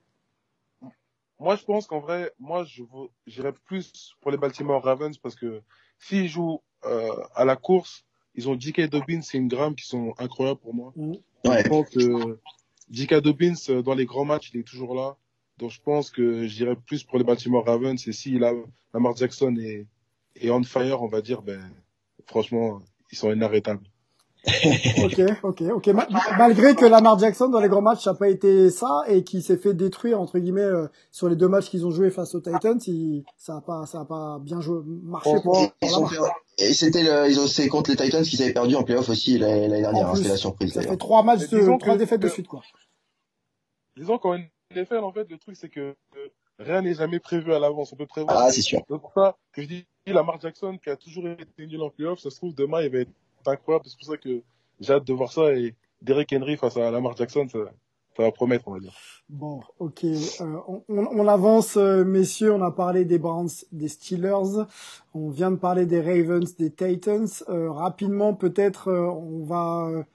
[1.39, 2.83] Moi, je pense qu'en vrai, moi, je
[3.27, 5.61] j'irais plus pour les Baltimore Ravens parce que
[5.99, 8.05] s'ils jouent euh, à la course,
[8.35, 8.89] ils ont J.K.
[8.89, 10.93] Dobbins et Ingram qui sont incroyables pour moi.
[10.95, 11.13] Mmh.
[11.45, 11.63] Ouais.
[11.63, 12.39] Je pense que
[12.89, 13.15] J.K.
[13.21, 15.17] Dobbins, euh, dans les grands matchs, il est toujours là.
[15.57, 18.07] Donc, je pense que j'irais plus pour les Baltimore Ravens.
[18.07, 18.53] Et si la,
[18.93, 19.85] Lamar Jackson est,
[20.35, 21.61] est on fire, on va dire, ben,
[22.25, 22.81] franchement,
[23.11, 23.85] ils sont inarrêtables
[24.45, 25.87] ok, ok, ok.
[26.37, 29.57] malgré que Lamar Jackson dans les grands matchs, n'a pas été ça et qui s'est
[29.57, 32.79] fait détruire entre guillemets euh, sur les deux matchs qu'ils ont joué face aux Titans,
[33.37, 35.57] ça a pas, ça a pas bien joué, marché pour,
[36.57, 39.81] Et c'était ils ont, c'est contre les Titans qu'ils avaient perdu en playoff aussi l'année
[39.81, 40.09] dernière.
[40.09, 40.73] Hein, c'était la surprise.
[40.73, 42.61] Ça fait trois matchs, de, trois défaites de suite quoi.
[43.95, 44.37] Disons qu'en
[44.75, 45.95] NFL en fait, le truc c'est que
[46.59, 47.93] rien n'est jamais prévu à l'avance.
[47.93, 48.37] On peut prévoir.
[48.37, 48.81] Ah, c'est sûr.
[48.89, 52.19] C'est pour ça que je dis Lamar Jackson qui a toujours été nul en playoff,
[52.19, 53.11] ça se trouve demain il va être
[53.47, 53.85] incroyable.
[53.87, 54.41] C'est pour ça que
[54.79, 55.53] j'ai hâte de voir ça.
[55.53, 57.59] Et Derek Henry face à Lamar Jackson, ça,
[58.15, 58.93] ça va promettre, on va dire.
[59.29, 60.03] Bon, ok.
[60.03, 62.53] Euh, on, on, avance, euh, messieurs.
[62.53, 64.65] On a parlé des Browns, des Steelers.
[65.13, 67.27] On vient de parler des Ravens, des Titans.
[67.49, 70.05] Euh, rapidement, peut-être, euh, on va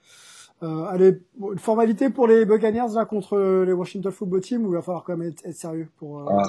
[0.61, 4.81] aller une formalité pour les Buccaneers là contre les Washington Football Team ou il va
[4.81, 6.29] falloir quand même être, sérieux pour.
[6.29, 6.43] Ah,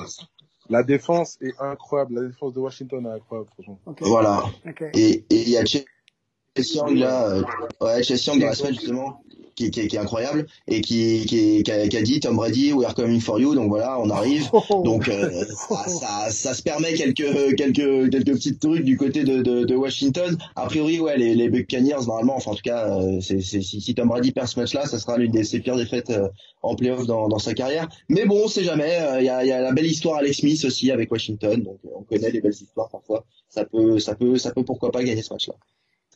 [0.68, 2.14] La défense est incroyable.
[2.14, 3.78] La défense de Washington est incroyable, franchement.
[3.86, 4.04] Okay.
[4.04, 4.42] Voilà.
[4.68, 4.90] Okay.
[4.94, 5.64] Et il y a
[6.56, 7.42] Chase Young là, euh,
[7.80, 9.22] ouais, Chase Young dans la semaine justement,
[9.54, 12.72] qui, qui, qui est incroyable et qui, qui, qui, a, qui a dit Tom Brady,
[12.72, 13.54] we are coming for you.
[13.54, 14.48] Donc voilà, on arrive.
[14.52, 14.82] Oh, oh.
[14.82, 19.42] Donc euh, ça, ça, ça se permet quelques quelques quelques petits trucs du côté de,
[19.42, 20.36] de, de Washington.
[20.56, 23.80] A priori, ouais, les, les Buccaneers normalement, enfin en tout cas, euh, c'est, c'est, si,
[23.80, 26.28] si Tom Brady perd ce match-là, ça sera l'une des ses pires défaites euh,
[26.62, 27.88] en playoff dans, dans sa carrière.
[28.08, 28.98] Mais bon, on sait jamais.
[29.20, 31.62] Il y, a, y a la belle histoire Alex Smith aussi avec Washington.
[31.62, 33.24] Donc on connaît les belles histoires parfois.
[33.48, 35.54] Ça peut ça peut ça peut pourquoi pas gagner ce match-là.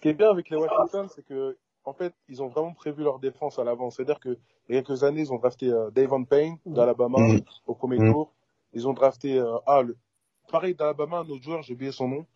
[0.04, 3.02] Ce qui est bien avec les Washington, c'est que en fait, ils ont vraiment prévu
[3.02, 3.96] leur défense à l'avance.
[3.96, 4.36] C'est-à-dire que
[4.68, 7.40] il y a quelques années, ils ont drafté euh, Davon Payne d'Alabama Mm.
[7.66, 8.12] au premier Mm.
[8.12, 8.34] tour.
[8.74, 9.96] Ils ont drafté euh, ah le
[10.52, 12.26] pareil d'Alabama un autre joueur, j'ai oublié son nom.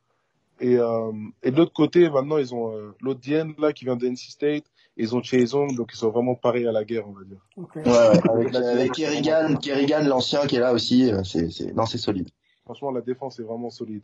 [0.61, 1.13] Et euh,
[1.43, 4.31] et de l'autre côté, maintenant ils ont euh, l'autre Dienne là qui vient de NC
[4.31, 4.65] State.
[4.97, 7.47] Ils ont Chase Young, donc ils sont vraiment pareils à la guerre, on va dire.
[7.59, 7.81] Okay.
[7.81, 11.99] Ouais, avec, avec Kerrigan, Kerrigan l'ancien qui est là aussi, euh, c'est, c'est, non, c'est
[11.99, 12.31] solide.
[12.65, 14.03] Franchement, la défense est vraiment solide.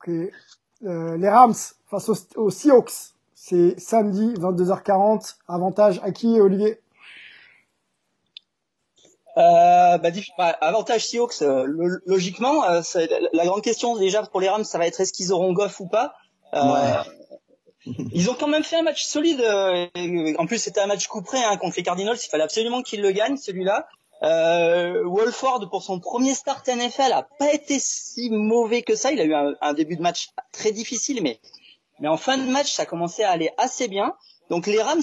[0.00, 0.10] Ok.
[0.86, 1.54] Euh, les Rams
[1.90, 2.92] face aux, aux Seahawks.
[3.34, 5.36] C'est samedi 22h40.
[5.48, 6.80] Avantage à qui, Olivier?
[9.36, 14.40] Euh, bah, bah, avantage Seahawks, euh, lo- logiquement, euh, c'est- la grande question déjà pour
[14.40, 16.14] les Rams, ça va être est-ce qu'ils auront Goff ou pas?
[16.54, 16.58] Euh,
[18.12, 19.40] Ils ont quand même fait un match solide.
[19.40, 19.86] euh,
[20.38, 22.16] en plus, c'était un match coup près hein, contre les Cardinals.
[22.22, 23.86] Il fallait absolument qu'ils le gagnent, celui-là.
[24.22, 29.12] Euh, Wolford, pour son premier start NFL, a pas été si mauvais que ça.
[29.12, 31.40] Il a eu un, un début de match très difficile, mais
[32.00, 34.14] mais en fin de match, ça commençait à aller assez bien.
[34.50, 35.02] Donc les Rams,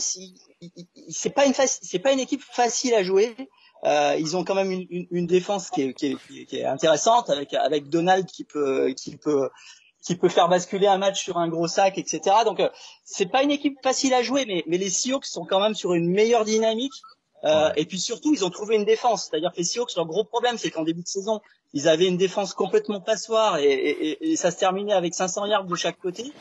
[1.10, 3.36] c'est pas une c'est pas une équipe facile à jouer.
[3.84, 6.46] Euh, ils ont quand même une, une, une défense qui est, qui, est, qui est-
[6.46, 9.50] qui est intéressante avec avec Donald qui peut qui peut
[10.04, 12.22] qui peut faire basculer un match sur un gros sac, etc.
[12.46, 12.70] Donc euh,
[13.04, 15.94] c'est pas une équipe facile à jouer, mais mais les Seahawks sont quand même sur
[15.94, 16.94] une meilleure dynamique.
[17.46, 19.26] Euh, Et puis surtout, ils ont trouvé une défense.
[19.30, 21.42] C'est-à-dire que les Seahawks, leur gros problème, c'est qu'en début de saison,
[21.74, 25.46] ils avaient une défense complètement passoire et, et, et- et ça se terminait avec 500
[25.46, 26.32] yards de chaque côté.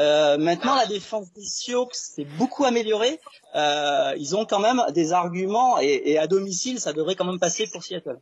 [0.00, 3.20] Euh, maintenant, la défense des Seahawks s'est beaucoup améliorée.
[3.54, 7.40] Euh, ils ont quand même des arguments et, et à domicile, ça devrait quand même
[7.40, 8.18] passer pour Seattle.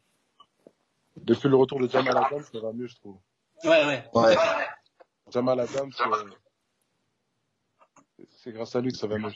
[1.16, 3.16] Depuis le retour de Jamal Adams, ça va mieux, je trouve.
[3.64, 4.05] Ouais, ouais.
[4.14, 4.37] Ouais.
[5.30, 5.91] Jamal Adams,
[8.43, 9.32] c'est grâce à lui que ça va mieux.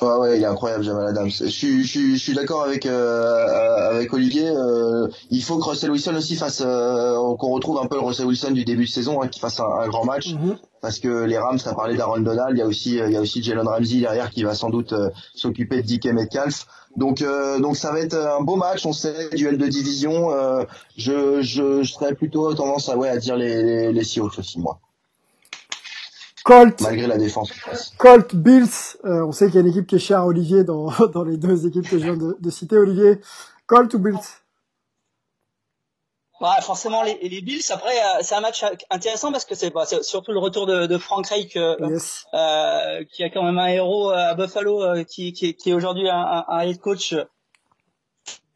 [0.00, 1.28] Ouais, ouais, il est incroyable, Jamal Adams.
[1.30, 4.48] Je suis, je suis, je suis d'accord avec euh, avec Olivier.
[4.48, 8.26] euh, il faut que Russell Wilson aussi fasse, euh, qu'on retrouve un peu le Russell
[8.26, 10.32] Wilson du début de saison, hein, qu'il fasse un, un grand match.
[10.32, 10.56] Mhm.
[10.80, 13.20] Parce que les Rams, t'as parlé d'Aaron Donald, il y a aussi, il y a
[13.20, 16.66] aussi Jalen Ramsey derrière qui va sans doute euh, s'occuper de DK Metcalf.
[16.96, 18.84] Donc, euh, donc ça va être un beau match.
[18.86, 20.32] On sait duel de division.
[20.32, 20.64] euh,
[20.96, 24.58] je, je, je serais plutôt tendance à ouais à dire les les, les Seahawks aussi
[24.58, 24.80] moi,
[26.44, 27.50] Colt, malgré la défense.
[27.98, 28.96] Colt, Bills.
[29.04, 31.22] Euh, on sait qu'il y a une équipe qui est chère à Olivier dans, dans
[31.24, 32.76] les deux équipes que je viens de, de citer.
[32.76, 33.20] Olivier,
[33.66, 34.18] Colt ou Bills?
[36.40, 37.62] Ouais, forcément les, les Bills.
[37.70, 40.86] Après, euh, c'est un match intéressant parce que c'est bah, c'est surtout le retour de,
[40.86, 42.24] de Frank Reich, euh, Yes.
[42.34, 46.08] euh, qui a quand même un héros à Buffalo, euh, qui, qui, qui est aujourd'hui
[46.10, 47.14] un, un, un head coach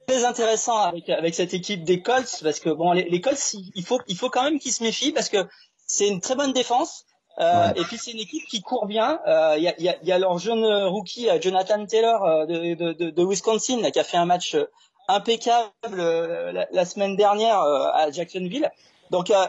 [0.08, 3.70] très intéressant avec avec cette équipe des Colts parce que bon les, les Colts il
[3.74, 5.38] il faut il faut quand même qu'ils se méfient parce que
[5.86, 7.05] c'est une très bonne défense
[7.40, 9.20] euh, et puis c'est une équipe qui court bien.
[9.26, 12.46] Euh, il y, a, y, a, y a leur jeune rookie euh, Jonathan Taylor euh,
[12.46, 14.64] de, de, de, de Wisconsin là, qui a fait un match euh,
[15.08, 15.70] impeccable
[16.00, 18.70] euh, la, semaine dernière euh, à Jacksonville.
[19.10, 19.46] Donc euh,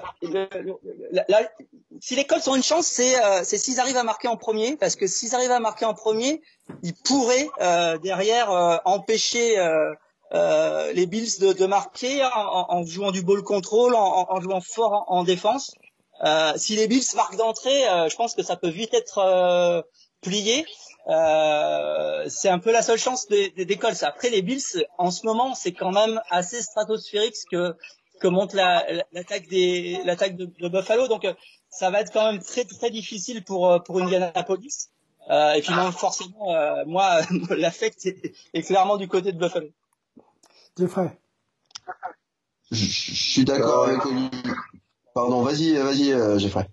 [2.00, 4.78] si les Colts ont une chance c'est euh, s'ils arrivent à marquer en premier.
[4.78, 6.42] Parce que s'ils arrivent à marquer en premier
[6.84, 9.94] ils pourraient euh, derrière euh, empêcher euh,
[10.34, 14.60] euh, les Bills de, de marquer en, en- jouant du ball control, en- en jouant
[14.62, 15.72] fort en, en défense.
[16.24, 19.82] Euh, si les Bills marquent d'entrée, euh, je pense que ça peut vite être euh,
[20.22, 20.66] plié.
[21.10, 24.04] Euh, c'est un peu la seule chance des, des, des Colts.
[24.04, 27.76] Après, les Bills, en ce moment, c'est quand même assez stratosphérique ce que
[28.20, 31.08] que la- l'attaque des l'attaque de, de Buffalo.
[31.08, 31.34] Donc, euh,
[31.70, 34.90] ça va être quand même très très difficile pour pour Indianapolis.
[35.30, 37.20] Euh, et puis, non, forcément, euh, moi,
[37.52, 39.68] l'affect est, est clairement du côté de Buffalo.
[40.78, 41.18] Jeffrey.
[42.72, 44.30] Je, je suis d'accord avec Olivier.
[45.18, 46.70] Pardon, vas-y, vas-y, euh, Jeffrey.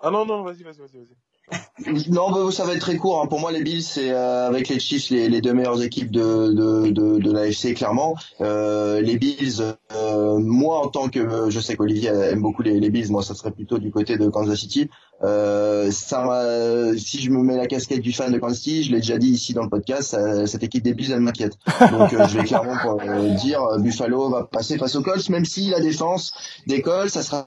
[0.00, 2.08] Ah non, non, vas-y, vas-y, vas-y, vas-y.
[2.10, 3.20] Non, bah, ça va être très court.
[3.20, 3.26] hein.
[3.26, 6.52] Pour moi, les Bills, c'est euh, avec les Chiefs les, les deux meilleures équipes de
[6.54, 8.16] de de, clairement.
[8.40, 9.60] Euh, les Bills,
[9.94, 13.22] euh, moi en tant que, euh, je sais qu'Olivier aime beaucoup les, les Bills, moi
[13.22, 14.88] ça serait plutôt du côté de Kansas City.
[15.24, 18.90] Euh, ça, m'a- si je me mets la casquette du fan de Kansas City, je
[18.90, 21.56] l'ai déjà dit ici dans le podcast, ça- cette équipe des Bills elle m'inquiète.
[21.92, 25.44] Donc euh, je vais clairement euh, dire euh, Buffalo va passer face aux Colts, même
[25.44, 26.32] si la défense
[26.66, 27.46] des Colts, ça sera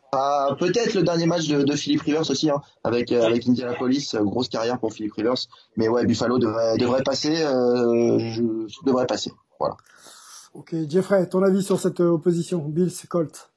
[0.60, 4.24] peut-être le dernier match de, de Philip Rivers aussi, hein, avec euh, avec Indianapolis, euh,
[4.24, 5.36] grosse carrière pour Philip Rivers.
[5.76, 8.42] Mais ouais, Buffalo devrait devrait passer, euh, je,
[8.86, 9.32] devrait passer.
[9.60, 9.76] Voilà.
[10.54, 13.50] Ok, Jeffrey, ton avis sur cette euh, opposition Bills, Colt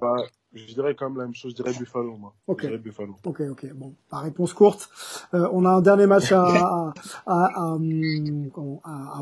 [0.00, 0.14] Bah,
[0.54, 2.34] je dirais quand même la même chose, je dirais Buffalo, moi.
[2.46, 2.60] Ok.
[2.62, 3.14] Je dirais Buffalo.
[3.24, 3.72] Ok, ok.
[3.74, 4.88] Bon, la réponse courte.
[5.34, 6.92] Euh, on a un dernier match à, à,
[7.26, 8.50] à, à, hum,
[8.84, 9.18] à-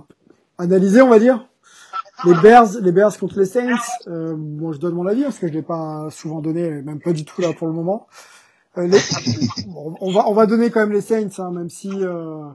[0.59, 1.47] à analyser, on va dire.
[2.25, 3.75] Les Bears, les Bears contre les Saints.
[4.07, 7.13] Euh, bon, je donne mon avis parce que je l'ai pas souvent donné, même pas
[7.13, 8.07] du tout là pour le moment.
[8.79, 8.99] Euh, les-
[9.67, 12.47] bon, on va, on va donner quand même les Saints, hein, même si euh,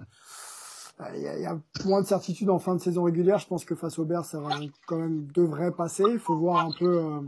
[1.16, 3.40] il y, a, il y a moins de certitude en fin de saison régulière.
[3.40, 4.50] Je pense que face aux Bears, ça va
[4.88, 6.04] quand même devrait passer.
[6.10, 7.20] Il faut voir un peu.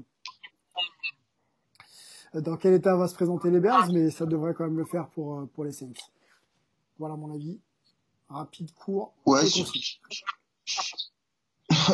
[2.33, 5.07] Dans quel état va se présenter les Bears, mais ça devrait quand même le faire
[5.09, 5.87] pour, euh, pour les Saints.
[6.99, 7.59] Voilà mon avis.
[8.29, 9.13] Rapide, court.
[9.25, 9.41] Ouais.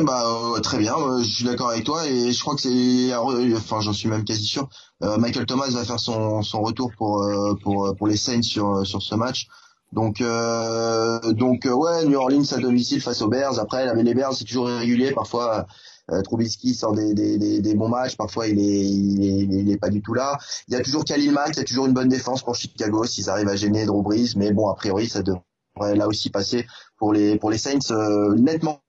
[0.04, 3.14] Bah euh, très bien, euh, je suis d'accord avec toi et je crois que c'est,
[3.56, 4.68] enfin j'en suis même quasi sûr.
[5.04, 8.86] euh, Michael Thomas va faire son, son retour pour euh, pour pour les Saints sur
[8.88, 9.48] sur ce match.
[9.94, 13.60] Donc euh, donc ouais, New Orleans à domicile face aux Bears.
[13.60, 15.12] Après la- les Bears c'est toujours irrégulier.
[15.12, 15.68] Parfois
[16.12, 19.72] euh, Trubisky sort des, des, des, des bons matchs, parfois il est, il est il
[19.72, 20.38] est pas du tout là.
[20.68, 23.04] Il y a toujours Khalil Mack, il y a toujours une bonne défense pour Chicago
[23.06, 26.66] s'ils arrivent à gêner Drew Brees, mais bon a priori ça devrait là aussi passer
[26.98, 28.82] pour les pour les Saints euh, nettement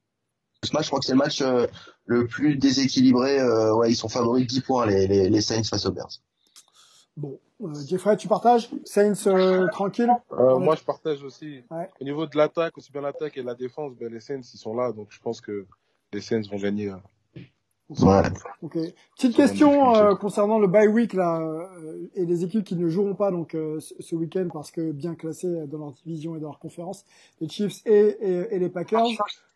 [0.64, 1.66] ce match, je crois que c'est le match euh,
[2.07, 3.39] le plus déséquilibré.
[3.41, 6.11] euh, ouais, ils sont favoris de 10 points, les, les, les Saints face aux Bears.
[7.16, 8.69] Bon, euh, Jeffrey, tu partages?
[8.85, 10.11] Saints euh, tranquille?
[10.33, 11.61] Euh, moi, je partage aussi.
[11.71, 11.89] Ouais.
[12.01, 14.75] Au niveau de l'attaque, aussi bien l'attaque et la défense, ben, les Saints, ils sont
[14.75, 14.91] là.
[14.93, 15.66] Donc, je pense que
[16.12, 16.88] les Saints vont gagner.
[16.90, 16.96] euh.
[18.02, 18.22] Ouais.
[18.61, 18.76] Ok.
[19.16, 23.14] Petite question euh, concernant le bye week là euh, et les équipes qui ne joueront
[23.14, 26.59] pas donc euh, ce week-end parce que bien classés dans leur division et dans leur
[26.59, 27.06] conférence,
[27.40, 29.06] les Chiefs et, et, et les Packers.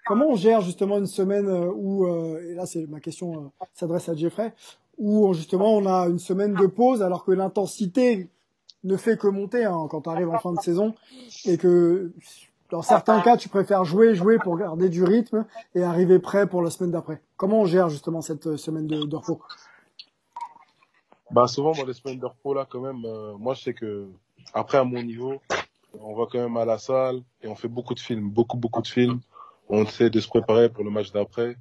[0.07, 3.66] Comment on gère justement une semaine euh, où euh, et là c'est ma question euh,
[3.74, 4.55] s'adresse à Jeffrey
[4.96, 8.28] où justement on a une semaine de pause alors que l'intensité
[8.84, 10.94] ne fait que monter hein, quand tu arrives en fin de saison
[11.44, 12.12] et que
[12.73, 15.45] dans certains cas tu préfères jouer jouer pour garder du rythme
[15.75, 17.23] et arriver prêt pour la semaine d'après.
[17.37, 19.43] Comment on gère justement cette euh, semaine de, de repos?
[21.31, 24.09] Bah, souvent, dans les semaines de repos, là, quand même, euh, moi, je sais que,
[24.53, 25.41] après, à mon niveau,
[26.01, 28.83] on va quand même à la salle et on fait beaucoup de films, beaucoup, beaucoup
[28.83, 29.20] de films.
[29.68, 31.57] On essaie de se préparer pour le match d'après.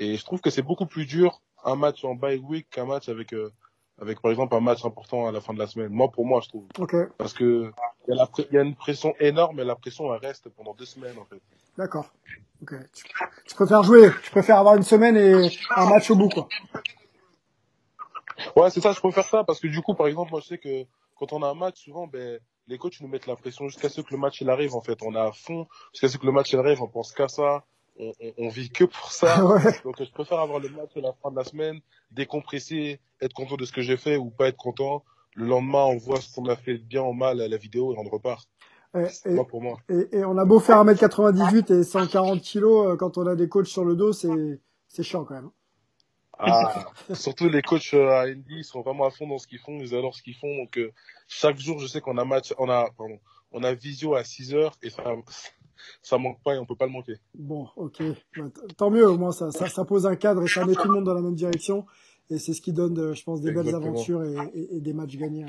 [0.00, 3.08] Et je trouve que c'est beaucoup plus dur un match en bye week qu'un match
[3.08, 3.52] avec, euh,
[4.00, 5.88] avec, par exemple, un match important à la fin de la semaine.
[5.90, 6.66] Moi, pour moi, je trouve.
[6.78, 7.70] Ok, Parce que
[8.08, 8.20] il y,
[8.58, 11.40] a y une pression énorme et la pression, elle reste pendant deux semaines, en fait.
[11.78, 12.12] d'accord.
[12.62, 12.74] Ok.
[12.92, 13.04] Tu,
[13.46, 16.48] tu préfères jouer, tu préfères avoir une semaine et un match au bout quoi.
[18.56, 20.58] Ouais, c'est ça, je préfère ça parce que du coup, par exemple, moi, je sais
[20.58, 20.84] que
[21.16, 24.00] quand on a un match, souvent, ben, les coachs nous mettent la pression jusqu'à ce
[24.00, 24.98] que le match il arrive, en fait.
[25.02, 27.64] On est à fond, jusqu'à ce que le match il arrive, on pense qu'à ça,
[27.98, 29.44] on, on, on vit que pour ça.
[29.44, 29.80] ouais.
[29.84, 31.80] Donc, je préfère avoir le match à la fin de la semaine,
[32.10, 35.04] décompresser, être content de ce que j'ai fait ou pas être content.
[35.34, 37.94] Le lendemain, on voit ce qu'on a fait de bien ou mal à la vidéo
[37.94, 38.48] et on repart.
[38.94, 39.78] Et, pour moi.
[39.88, 43.48] et, et on a beau faire 1m98 et 140 kilos euh, quand on a des
[43.48, 45.50] coachs sur le dos, c'est c'est chiant quand même.
[46.38, 49.58] Ah, surtout les coachs euh, à ND, ils sont vraiment à fond dans ce qu'ils
[49.58, 50.56] font, ils adorent ce qu'ils font.
[50.56, 50.92] Donc, euh,
[51.26, 53.18] chaque jour, je sais qu'on a match, on a, pardon,
[53.50, 55.02] on a visio à 6 heures et ça,
[56.02, 57.14] ça manque pas et on peut pas le manquer.
[57.34, 58.02] Bon, ok.
[58.36, 58.44] Bah,
[58.76, 60.94] Tant mieux, au moins ça, ça, ça pose un cadre et ça met tout le
[60.94, 61.84] monde dans la même direction.
[62.30, 64.94] Et c'est ce qui donne, euh, je pense, des belles aventures et, et- et des
[64.94, 65.48] matchs gagnés euh,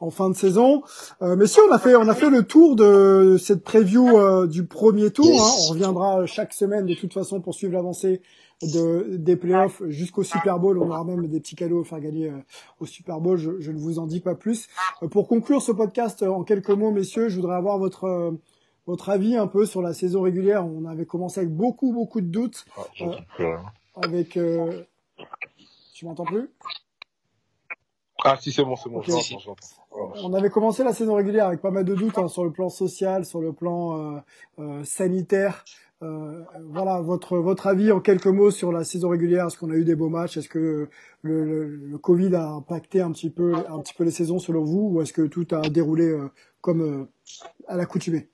[0.00, 0.82] en fin de saison.
[1.22, 4.48] Euh, mais si on a fait, on a fait le tour de cette preview euh,
[4.48, 5.26] du premier tour.
[5.26, 5.40] Yes.
[5.40, 5.54] hein.
[5.68, 8.22] On reviendra chaque semaine de toute façon pour suivre l'avancée
[8.62, 10.78] de, des playoffs jusqu'au Super Bowl.
[10.78, 12.36] On aura même des petits cadeaux à faire gagner euh,
[12.80, 13.38] au Super Bowl.
[13.38, 14.66] Je, je ne vous en dis pas plus.
[15.04, 18.32] Euh, pour conclure ce podcast euh, en quelques mots, messieurs, je voudrais avoir votre euh,
[18.86, 20.66] votre avis un peu sur la saison régulière?
[20.66, 22.64] On avait commencé avec beaucoup beaucoup de doutes.
[22.76, 23.62] Ah, j'entends plus rien.
[24.02, 24.82] Avec, euh...
[25.94, 26.48] tu m'entends plus?
[28.24, 29.00] Ah, si, c'est bon, c'est bon.
[29.00, 30.20] Ouais.
[30.22, 32.68] On avait commencé la saison régulière avec pas mal de doutes hein, sur le plan
[32.68, 34.20] social, sur le plan euh,
[34.58, 35.64] euh, sanitaire.
[36.02, 39.46] Euh, voilà votre votre avis en quelques mots sur la saison régulière.
[39.46, 40.36] Est-ce qu'on a eu des beaux matchs?
[40.38, 40.88] Est-ce que
[41.22, 44.64] le, le, le Covid a impacté un petit peu un petit peu les saisons selon
[44.64, 47.04] vous, ou est-ce que tout a déroulé euh, comme euh,
[47.68, 48.28] à l'accoutumée?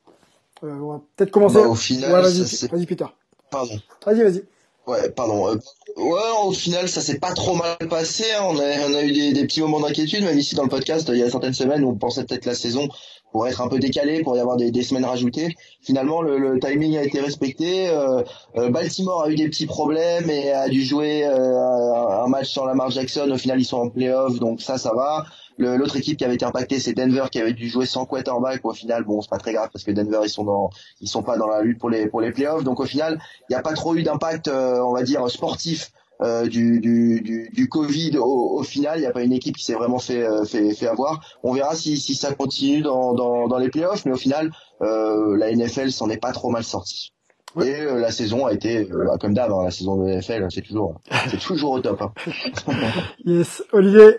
[0.65, 1.57] Euh, On va peut-être commencer.
[1.57, 3.07] Bah, au final, ouais, vas-y, vas-y Peter.
[3.51, 3.79] Pardon.
[4.05, 4.45] Vas-y, vas-y.
[4.87, 5.49] Ouais, pardon.
[5.49, 5.57] Euh,
[5.97, 8.25] ouais, au final, ça s'est pas trop mal passé.
[8.39, 8.43] hein.
[8.45, 11.09] On, a, on a eu des, des petits moments d'inquiétude, même ici dans le podcast,
[11.13, 12.89] il y a certaines semaines où on pensait peut-être la saison
[13.37, 15.55] pourrait être un peu décalée, pour y avoir des, des semaines rajoutées.
[15.83, 17.91] Finalement, le, le timing a été respecté.
[17.91, 18.23] Euh,
[18.57, 22.65] euh, Baltimore a eu des petits problèmes et a dû jouer euh, un match sans
[22.65, 23.31] Lamar Jackson.
[23.31, 25.27] Au final, ils sont en playoff, donc ça, ça va.
[25.59, 28.65] L'autre équipe qui avait été impactée, c'est Denver qui avait dû jouer sans quarterback.
[28.65, 30.71] Au final, bon, c'est pas très grave parce que Denver, ils sont dans,
[31.03, 32.65] ils sont pas dans la lutte pour les pour les playoffs.
[32.65, 35.93] Donc au final, il n'y a pas trop eu d'impact, euh, on va dire, sportif
[36.23, 38.99] euh, du, du, du, du Covid au, au final.
[38.99, 41.21] Il n'y a pas une équipe qui s'est vraiment fait, euh, fait, fait avoir.
[41.43, 44.51] On verra si, si ça continue dans, dans, dans les playoffs, mais au final,
[44.83, 47.13] euh, la NFL s'en est pas trop mal sortie.
[47.63, 50.47] Et euh, la saison a été, euh, bah, comme d'hab, hein, la saison de NFL,
[50.51, 51.01] c'est toujours,
[51.31, 52.03] c'est toujours au top.
[52.03, 52.13] Hein.
[53.25, 54.19] yes, Olivier.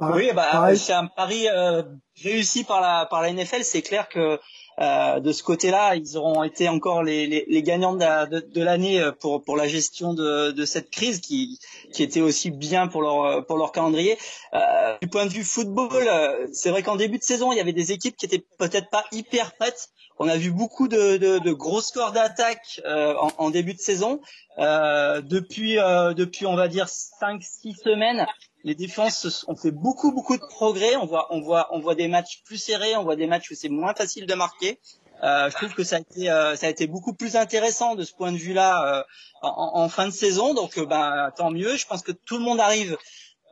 [0.00, 1.82] Oui, bah, c'est un pari euh,
[2.22, 3.64] réussi par la par la NFL.
[3.64, 4.38] C'est clair que
[4.80, 9.00] euh, de ce côté-là, ils auront été encore les, les, les gagnants de, de, l'année
[9.00, 11.58] euh, pour, pour la gestion de, de cette crise qui,
[11.92, 14.16] qui était aussi bien pour leur, pour leur calendrier.
[14.54, 17.60] Euh, du point de vue football, euh, c'est vrai qu'en début de saison, il y
[17.60, 19.90] avait des équipes qui étaient peut-être pas hyper prêtes.
[20.18, 23.80] On a vu beaucoup de, de, de gros scores d'attaque euh, en, en, début de
[23.80, 24.20] saison.
[24.58, 28.26] depuis, depuis, on va dire, 5-6 semaines,
[28.64, 30.96] les défenses ont fait beaucoup beaucoup de progrès.
[30.96, 33.54] On voit on voit on voit des matchs plus serrés, on voit des matchs où
[33.54, 34.78] c'est moins facile de marquer.
[35.22, 38.04] Euh, je trouve que ça a été euh, ça a été beaucoup plus intéressant de
[38.04, 39.02] ce point de vue-là euh,
[39.42, 40.54] en, en, fin de saison.
[40.54, 41.76] Donc euh, ben tant mieux.
[41.76, 42.96] Je pense que tout le monde arrive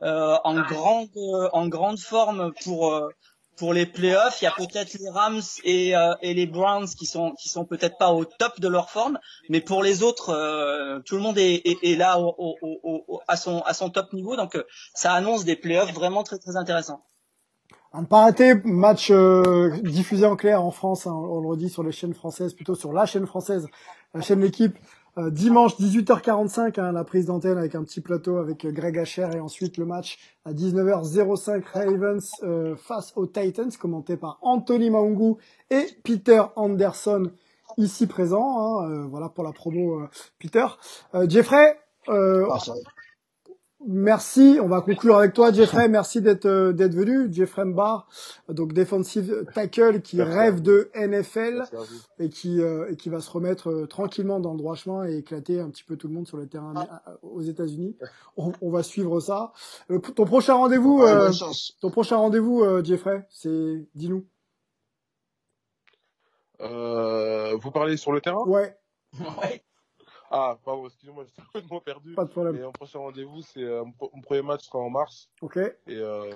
[0.01, 1.09] euh, en grande
[1.53, 2.93] en grande forme pour
[3.61, 7.33] pour les playoffs, il y a peut-être les Rams et, euh, les Browns qui sont
[7.37, 11.21] sont peut-être pas au top de leur forme, mais pour les autres, euh, tout le
[11.21, 12.17] monde est, là
[13.27, 14.63] à son top niveau, donc euh,
[14.95, 17.03] ça annonce des playoffs vraiment très très intéressants.
[17.93, 19.11] À ne pas rater, match
[19.83, 22.91] diffusé en clair en France, hein, on le redit sur les chaînes françaises, plutôt sur
[22.91, 23.67] la chaîne française,
[24.15, 24.75] la chaîne L'équipe,
[25.17, 29.27] euh, dimanche 18h45, hein, la prise d'antenne avec un petit plateau avec euh, Greg Asher
[29.35, 35.35] et ensuite le match à 19h05 Ravens euh, face aux Titans commenté par Anthony Maungu
[35.69, 37.29] et Peter Anderson
[37.77, 38.79] ici présent.
[38.79, 40.01] Hein, voilà pour la promo
[40.39, 40.65] Peter.
[41.27, 42.57] Jeffrey, ah,
[43.87, 47.33] Merci, on va conclure avec toi Jeffrey, merci d'être euh, d'être venu.
[47.33, 48.07] Jeffrey Mbar,
[48.47, 51.63] donc defensive tackle qui rêve de NFL
[52.19, 55.17] et qui euh, et qui va se remettre euh, tranquillement dans le droit chemin et
[55.17, 57.17] éclater un petit peu tout le monde sur le terrain ah.
[57.23, 57.97] aux États-Unis.
[58.37, 59.51] On, on, va suivre ça.
[60.15, 61.03] ton prochain rendez-vous
[61.79, 64.25] ton prochain rendez-vous Jeffrey, c'est dis-nous.
[66.59, 68.43] vous parlez sur le terrain?
[68.45, 68.75] Ouais.
[69.19, 69.63] ouais.
[70.33, 72.13] Ah, pardon, excusez-moi, j'étais complètement perdu.
[72.13, 72.55] Pas de problème.
[72.55, 75.29] Et mon prochain rendez-vous, c'est euh, mon premier match sera en mars.
[75.41, 75.57] Ok.
[75.57, 76.31] Et, euh,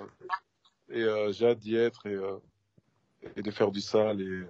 [0.90, 2.36] et euh, j'ai hâte d'y être et, euh,
[3.36, 4.46] et de faire du sale et,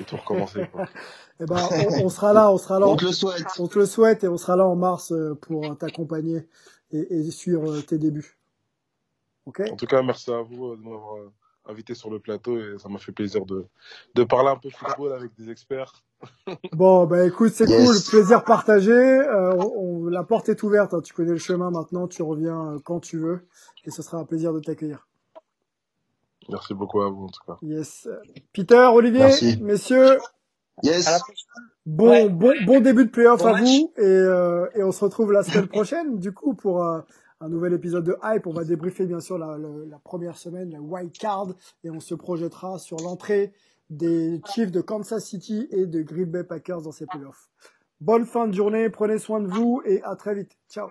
[0.00, 0.66] et tout recommencer.
[0.70, 0.86] Quoi.
[1.40, 2.86] eh ben, on, on, sera là, on sera là.
[2.86, 3.46] On te le souhaite.
[3.58, 6.46] On te le souhaite et on sera là en mars euh, pour t'accompagner
[6.92, 8.38] et, et suivre tes débuts.
[9.46, 9.62] Ok?
[9.72, 11.16] En tout cas, merci à vous de m'avoir
[11.66, 13.66] invité sur le plateau et ça m'a fait plaisir de,
[14.14, 15.92] de parler un peu football avec des experts.
[16.72, 18.92] bon, bah écoute, c'est cool, plaisir partagé.
[18.92, 21.00] Euh, on, la porte est ouverte, hein.
[21.02, 23.46] tu connais le chemin maintenant, tu reviens euh, quand tu veux
[23.84, 25.06] et ce sera un plaisir de t'accueillir.
[26.48, 27.58] Merci beaucoup à vous en tout cas.
[27.62, 28.08] Yes.
[28.52, 29.58] Peter, Olivier, Merci.
[29.62, 30.18] messieurs.
[30.82, 31.22] Yes.
[31.86, 32.28] Bon, ouais.
[32.28, 33.62] bon, bon début de playoff bon à match.
[33.62, 37.00] vous et, euh, et on se retrouve la semaine prochaine du coup pour euh,
[37.40, 38.46] un nouvel épisode de Hype.
[38.46, 41.48] On va débriefer bien sûr la, la, la, première semaine, la wild card,
[41.84, 43.52] et on se projettera sur l'entrée
[43.88, 47.48] des Chiefs de Kansas City et de Green Bay Packers dans ces playoffs.
[48.00, 50.56] Bonne fin de journée, prenez soin de vous et à très vite.
[50.70, 50.90] Ciao.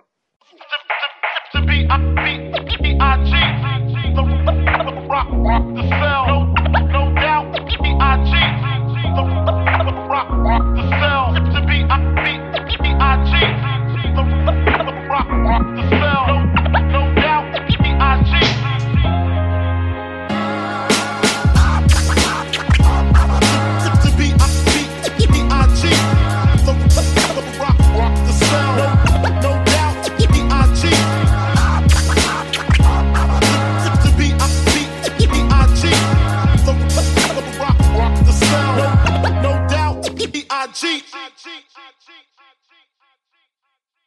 [40.72, 41.04] cheat.
[41.12, 41.64] I cheat.